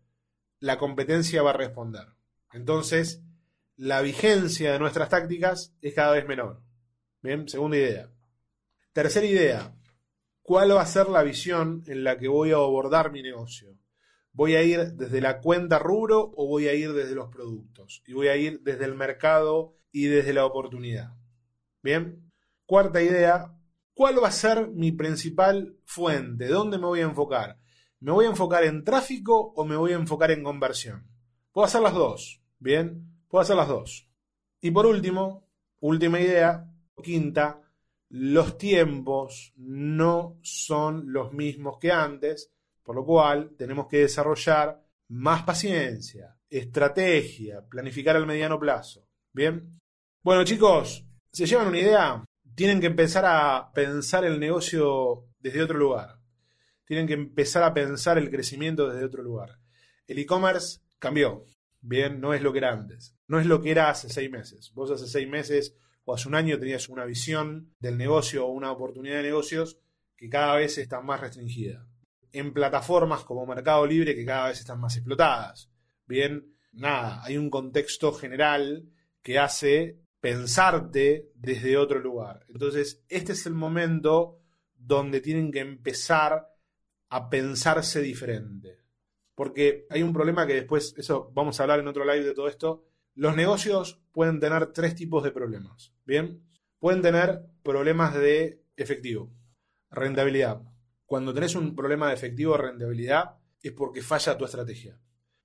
la 0.60 0.78
competencia 0.78 1.42
va 1.42 1.52
a 1.52 1.58
responder. 1.58 2.08
Entonces, 2.52 3.22
la 3.76 4.02
vigencia 4.02 4.74
de 4.74 4.80
nuestras 4.80 5.10
tácticas 5.10 5.74
es 5.82 5.94
cada 5.94 6.12
vez 6.12 6.28
menor. 6.28 6.62
Bien, 7.22 7.50
segunda 7.50 7.78
idea. 7.78 8.10
Tercera 8.94 9.26
idea, 9.26 9.76
¿cuál 10.42 10.76
va 10.76 10.82
a 10.82 10.86
ser 10.86 11.10
la 11.10 11.22
visión 11.24 11.84
en 11.88 12.04
la 12.04 12.18
que 12.18 12.28
voy 12.30 12.52
a 12.52 12.56
abordar 12.56 13.12
mi 13.12 13.22
negocio? 13.22 13.78
¿Voy 14.32 14.56
a 14.56 14.64
ir 14.64 14.94
desde 14.94 15.20
la 15.20 15.42
cuenta 15.42 15.80
rubro 15.80 16.32
o 16.36 16.48
voy 16.48 16.68
a 16.70 16.74
ir 16.74 16.94
desde 16.94 17.16
los 17.16 17.30
productos? 17.30 18.04
Y 18.08 18.14
voy 18.14 18.30
a 18.30 18.38
ir 18.38 18.62
desde 18.62 18.86
el 18.86 18.96
mercado 18.96 19.76
y 19.92 20.06
desde 20.06 20.34
la 20.34 20.46
oportunidad. 20.46 21.14
Bien. 21.82 22.32
Cuarta 22.66 23.02
idea, 23.02 23.54
¿cuál 23.94 24.24
va 24.24 24.28
a 24.28 24.32
ser 24.32 24.70
mi 24.70 24.92
principal 24.92 25.76
fuente? 25.86 26.48
¿Dónde 26.48 26.78
me 26.78 26.86
voy 26.86 27.00
a 27.00 27.04
enfocar? 27.04 27.58
¿Me 28.00 28.12
voy 28.12 28.26
a 28.28 28.30
enfocar 28.30 28.64
en 28.64 28.84
tráfico 28.84 29.54
o 29.56 29.66
me 29.66 29.76
voy 29.76 29.92
a 29.92 29.96
enfocar 29.96 30.32
en 30.32 30.44
conversión? 30.44 31.10
Puedo 31.52 31.66
hacer 31.66 31.82
las 31.82 31.96
dos. 31.96 32.42
Bien, 32.60 33.24
puedo 33.28 33.42
hacer 33.42 33.56
las 33.56 33.68
dos. 33.68 34.10
Y 34.62 34.72
por 34.72 34.86
último, 34.86 35.50
última 35.80 36.20
idea, 36.20 36.70
quinta, 37.02 37.62
los 38.10 38.58
tiempos 38.58 39.54
no 39.58 40.40
son 40.42 41.12
los 41.14 41.32
mismos 41.34 41.78
que 41.80 41.92
antes, 41.92 42.52
por 42.84 42.96
lo 42.96 43.06
cual 43.06 43.56
tenemos 43.56 43.88
que 43.88 44.00
desarrollar 44.00 44.84
más 45.10 45.44
paciencia, 45.44 46.36
estrategia, 46.50 47.62
planificar 47.68 48.16
al 48.16 48.26
mediano 48.26 48.60
plazo. 48.60 49.08
Bien, 49.32 49.80
Bueno, 50.22 50.44
chicos, 50.44 51.06
¿se 51.32 51.46
llevan 51.46 51.68
una 51.68 51.80
idea? 51.80 52.26
Tienen 52.56 52.82
que 52.82 52.88
empezar 52.88 53.26
a 53.26 53.72
pensar 53.74 54.26
el 54.26 54.40
negocio 54.40 55.28
desde 55.40 55.64
otro 55.64 55.78
lugar. 55.78 56.20
Tienen 56.86 57.08
que 57.08 57.14
empezar 57.14 57.64
a 57.64 57.74
pensar 57.74 58.18
el 58.18 58.30
crecimiento 58.30 58.90
desde 58.90 59.06
otro 59.06 59.24
lugar. 59.24 59.60
El 60.08 60.20
e-commerce 60.20 60.82
cambió. 60.98 61.46
Bien, 61.82 62.20
no 62.20 62.34
es 62.34 62.42
lo 62.42 62.52
que 62.52 62.58
era 62.58 62.74
antes. 62.74 63.16
No 63.28 63.40
es 63.40 63.46
lo 63.46 63.62
que 63.62 63.72
era 63.72 63.90
hace 63.90 64.10
seis 64.10 64.30
meses. 64.30 64.72
Vos 64.74 64.92
hace 64.92 65.08
seis 65.08 65.28
meses 65.30 65.76
o 66.10 66.16
hace 66.16 66.28
un 66.28 66.34
año 66.34 66.58
tenías 66.58 66.90
una 66.90 67.06
visión 67.06 67.76
del 67.80 67.96
negocio 67.96 68.48
o 68.48 68.52
una 68.52 68.72
oportunidad 68.72 69.18
de 69.18 69.24
negocios 69.24 69.78
que 70.16 70.28
cada 70.28 70.56
vez 70.56 70.80
está 70.80 71.02
más 71.02 71.22
restringida. 71.22 71.88
En 72.32 72.52
plataformas 72.52 73.24
como 73.24 73.46
Mercado 73.46 73.86
Libre 73.86 74.16
que 74.16 74.26
cada 74.26 74.48
vez 74.48 74.60
están 74.60 74.80
más 74.80 74.96
explotadas. 74.96 75.70
Bien, 76.08 76.56
nada, 76.72 77.22
hay 77.24 77.38
un 77.38 77.52
contexto 77.52 78.12
general 78.12 78.90
que 79.22 79.38
hace 79.38 80.00
pensarte 80.20 81.30
desde 81.36 81.78
otro 81.78 82.00
lugar. 82.00 82.44
Entonces, 82.50 83.04
este 83.08 83.34
es 83.34 83.46
el 83.46 83.54
momento 83.54 84.40
donde 84.74 85.22
tienen 85.22 85.52
que 85.52 85.60
empezar 85.60 86.48
a 87.10 87.30
pensarse 87.30 88.02
diferente. 88.02 88.80
Porque 89.36 89.86
hay 89.92 90.02
un 90.02 90.14
problema 90.14 90.48
que 90.48 90.56
después, 90.56 90.96
eso 90.98 91.32
vamos 91.36 91.60
a 91.60 91.64
hablar 91.64 91.82
en 91.82 91.88
otro 91.88 92.04
live 92.04 92.26
de 92.26 92.34
todo 92.34 92.48
esto. 92.48 92.89
Los 93.16 93.36
negocios 93.36 94.02
pueden 94.12 94.40
tener 94.40 94.68
tres 94.74 94.96
tipos 94.96 95.24
de 95.24 95.32
problemas. 95.32 95.94
Bien, 96.06 96.44
pueden 96.80 97.02
tener 97.02 97.46
problemas 97.64 98.14
de 98.16 98.64
efectivo, 98.76 99.32
rentabilidad. 99.92 100.62
Cuando 101.06 101.34
tenés 101.34 101.56
un 101.56 101.76
problema 101.76 102.08
de 102.08 102.14
efectivo 102.14 102.54
o 102.54 102.58
rentabilidad 102.58 103.38
es 103.62 103.72
porque 103.72 104.02
falla 104.02 104.38
tu 104.38 104.46
estrategia. 104.46 105.00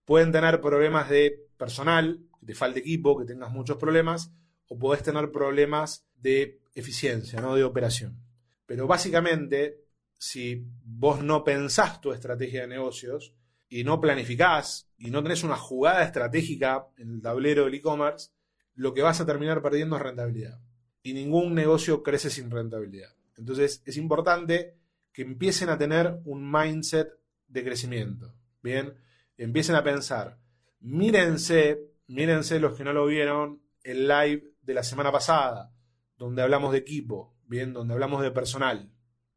Pueden 0.04 0.30
tener 0.30 0.60
problemas 0.60 1.08
de 1.08 1.48
personal, 1.56 2.20
que 2.38 2.46
te 2.46 2.54
falte 2.54 2.80
equipo, 2.80 3.18
que 3.18 3.24
tengas 3.24 3.50
muchos 3.50 3.76
problemas, 3.78 4.30
o 4.68 4.78
podés 4.78 5.02
tener 5.02 5.32
problemas 5.32 6.06
de 6.14 6.60
eficiencia, 6.74 7.40
no 7.40 7.54
de 7.54 7.64
operación. 7.64 8.18
Pero 8.66 8.86
básicamente 8.86 9.84
si 10.18 10.66
vos 10.84 11.22
no 11.22 11.44
pensás 11.44 12.00
tu 12.00 12.12
estrategia 12.12 12.62
de 12.62 12.68
negocios 12.68 13.34
y 13.74 13.82
no 13.82 14.00
planificás 14.00 14.88
y 14.96 15.10
no 15.10 15.20
tenés 15.24 15.42
una 15.42 15.56
jugada 15.56 16.04
estratégica 16.04 16.86
en 16.96 17.10
el 17.10 17.20
tablero 17.20 17.64
del 17.64 17.74
e-commerce, 17.74 18.30
lo 18.76 18.94
que 18.94 19.02
vas 19.02 19.20
a 19.20 19.26
terminar 19.26 19.62
perdiendo 19.62 19.96
es 19.96 20.02
rentabilidad. 20.02 20.60
Y 21.02 21.12
ningún 21.12 21.56
negocio 21.56 22.04
crece 22.04 22.30
sin 22.30 22.52
rentabilidad. 22.52 23.16
Entonces 23.36 23.82
es 23.84 23.96
importante 23.96 24.76
que 25.12 25.22
empiecen 25.22 25.70
a 25.70 25.76
tener 25.76 26.20
un 26.24 26.48
mindset 26.52 27.18
de 27.48 27.64
crecimiento. 27.64 28.32
Bien, 28.62 28.94
empiecen 29.38 29.74
a 29.74 29.82
pensar, 29.82 30.38
mírense, 30.78 31.80
mírense 32.06 32.60
los 32.60 32.76
que 32.76 32.84
no 32.84 32.92
lo 32.92 33.06
vieron, 33.06 33.60
el 33.82 34.06
live 34.06 34.52
de 34.62 34.74
la 34.74 34.84
semana 34.84 35.10
pasada, 35.10 35.74
donde 36.16 36.42
hablamos 36.42 36.70
de 36.70 36.78
equipo, 36.78 37.34
bien, 37.48 37.72
donde 37.72 37.94
hablamos 37.94 38.22
de 38.22 38.30
personal. 38.30 38.92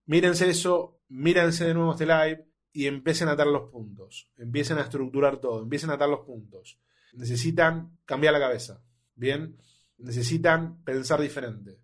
Mírense 0.06 0.48
eso, 0.48 1.00
mírense 1.08 1.66
de 1.66 1.74
nuevo 1.74 1.94
este 1.94 2.06
live 2.06 2.48
y 2.74 2.88
empiecen 2.88 3.28
a 3.28 3.32
atar 3.32 3.48
los 3.48 3.70
puntos. 3.70 4.30
Empiecen 4.38 4.78
a 4.78 4.82
estructurar 4.82 5.40
todo, 5.40 5.64
empiecen 5.64 5.90
a 5.90 5.94
atar 5.94 6.10
los 6.10 6.22
puntos. 6.22 6.80
Necesitan 7.14 7.98
cambiar 8.06 8.34
la 8.34 8.40
cabeza. 8.40 8.82
Bien, 9.16 9.58
necesitan 9.98 10.84
pensar 10.84 11.22
diferente. 11.22 11.80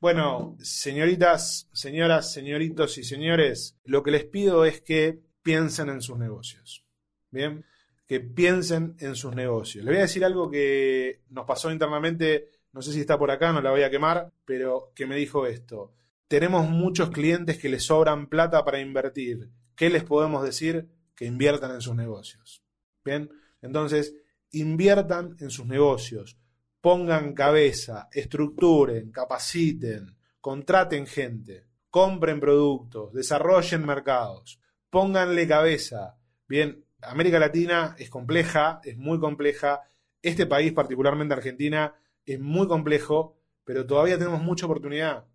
Bueno, 0.00 0.56
señoritas, 0.60 1.68
señoras, 1.72 2.32
señoritos 2.32 2.98
y 2.98 3.04
señores, 3.04 3.78
lo 3.84 4.02
que 4.02 4.10
les 4.10 4.24
pido 4.24 4.64
es 4.64 4.80
que 4.80 5.20
piensen 5.42 5.88
en 5.88 6.02
sus 6.02 6.18
negocios. 6.18 6.84
Bien, 7.30 7.64
que 8.06 8.20
piensen 8.20 8.96
en 8.98 9.14
sus 9.14 9.34
negocios. 9.34 9.84
Les 9.84 9.92
voy 9.92 9.98
a 9.98 10.06
decir 10.06 10.24
algo 10.24 10.50
que 10.50 11.22
nos 11.30 11.46
pasó 11.46 11.70
internamente, 11.70 12.50
no 12.72 12.82
sé 12.82 12.92
si 12.92 13.00
está 13.00 13.18
por 13.18 13.30
acá, 13.30 13.52
no 13.52 13.62
la 13.62 13.70
voy 13.70 13.82
a 13.82 13.90
quemar, 13.90 14.32
pero 14.44 14.92
que 14.94 15.06
me 15.06 15.16
dijo 15.16 15.46
esto 15.46 15.94
tenemos 16.28 16.68
muchos 16.68 17.10
clientes 17.10 17.58
que 17.58 17.68
les 17.68 17.84
sobran 17.84 18.26
plata 18.26 18.64
para 18.64 18.80
invertir. 18.80 19.50
¿Qué 19.76 19.90
les 19.90 20.04
podemos 20.04 20.42
decir? 20.44 20.88
Que 21.14 21.26
inviertan 21.26 21.72
en 21.72 21.80
sus 21.80 21.94
negocios. 21.94 22.62
Bien, 23.04 23.30
entonces, 23.62 24.14
inviertan 24.50 25.36
en 25.40 25.50
sus 25.50 25.66
negocios, 25.66 26.38
pongan 26.80 27.34
cabeza, 27.34 28.08
estructuren, 28.12 29.10
capaciten, 29.10 30.16
contraten 30.40 31.06
gente, 31.06 31.66
compren 31.90 32.40
productos, 32.40 33.12
desarrollen 33.12 33.84
mercados, 33.84 34.60
pónganle 34.90 35.46
cabeza. 35.46 36.16
Bien, 36.48 36.84
América 37.02 37.38
Latina 37.38 37.96
es 37.98 38.10
compleja, 38.10 38.80
es 38.84 38.96
muy 38.96 39.18
compleja. 39.18 39.82
Este 40.22 40.46
país, 40.46 40.72
particularmente 40.72 41.34
Argentina, 41.34 41.94
es 42.24 42.40
muy 42.40 42.66
complejo, 42.66 43.36
pero 43.64 43.86
todavía 43.86 44.18
tenemos 44.18 44.42
mucha 44.42 44.66
oportunidad 44.66 45.26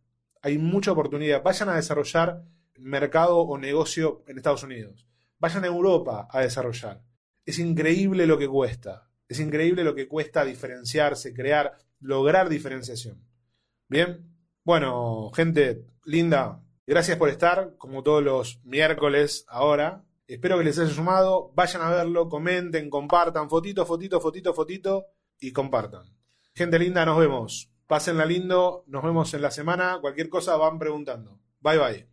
hay 0.42 0.58
mucha 0.58 0.92
oportunidad. 0.92 1.44
Vayan 1.44 1.70
a 1.70 1.76
desarrollar 1.76 2.44
mercado 2.80 3.40
o 3.40 3.58
negocio 3.58 4.24
en 4.28 4.38
Estados 4.38 4.64
Unidos. 4.64 5.08
Vayan 5.38 5.64
a 5.64 5.68
Europa 5.68 6.28
a 6.30 6.42
desarrollar. 6.42 7.02
Es 7.46 7.60
increíble 7.60 8.28
lo 8.28 8.38
que 8.38 8.48
cuesta. 8.48 9.10
Es 9.28 9.40
increíble 9.40 9.84
lo 9.84 9.96
que 9.96 10.08
cuesta 10.08 10.44
diferenciarse, 10.44 11.34
crear, 11.34 11.78
lograr 12.00 12.50
diferenciación. 12.50 13.24
Bien. 13.88 14.26
Bueno, 14.64 15.32
gente 15.34 15.86
linda, 16.04 16.62
gracias 16.86 17.18
por 17.18 17.30
estar, 17.30 17.76
como 17.78 18.04
todos 18.04 18.24
los 18.24 18.60
miércoles 18.64 19.46
ahora. 19.48 20.04
Espero 20.28 20.58
que 20.58 20.64
les 20.66 20.78
haya 20.78 20.92
sumado. 20.92 21.52
Vayan 21.56 21.82
a 21.82 21.90
verlo, 21.90 22.30
comenten, 22.30 22.90
compartan, 22.90 23.50
fotito, 23.50 23.86
fotito, 23.86 24.20
fotito, 24.22 24.54
fotito 24.54 25.06
y 25.40 25.52
compartan. 25.52 26.04
Gente 26.54 26.78
linda, 26.78 27.06
nos 27.06 27.18
vemos. 27.18 27.72
Pásenla 27.88 28.26
lindo, 28.26 28.84
nos 28.86 29.04
vemos 29.04 29.34
en 29.34 29.42
la 29.42 29.50
semana. 29.50 29.98
Cualquier 30.02 30.30
cosa 30.30 30.56
van 30.58 30.78
preguntando. 30.78 31.40
Bye 31.62 31.78
bye. 31.80 32.09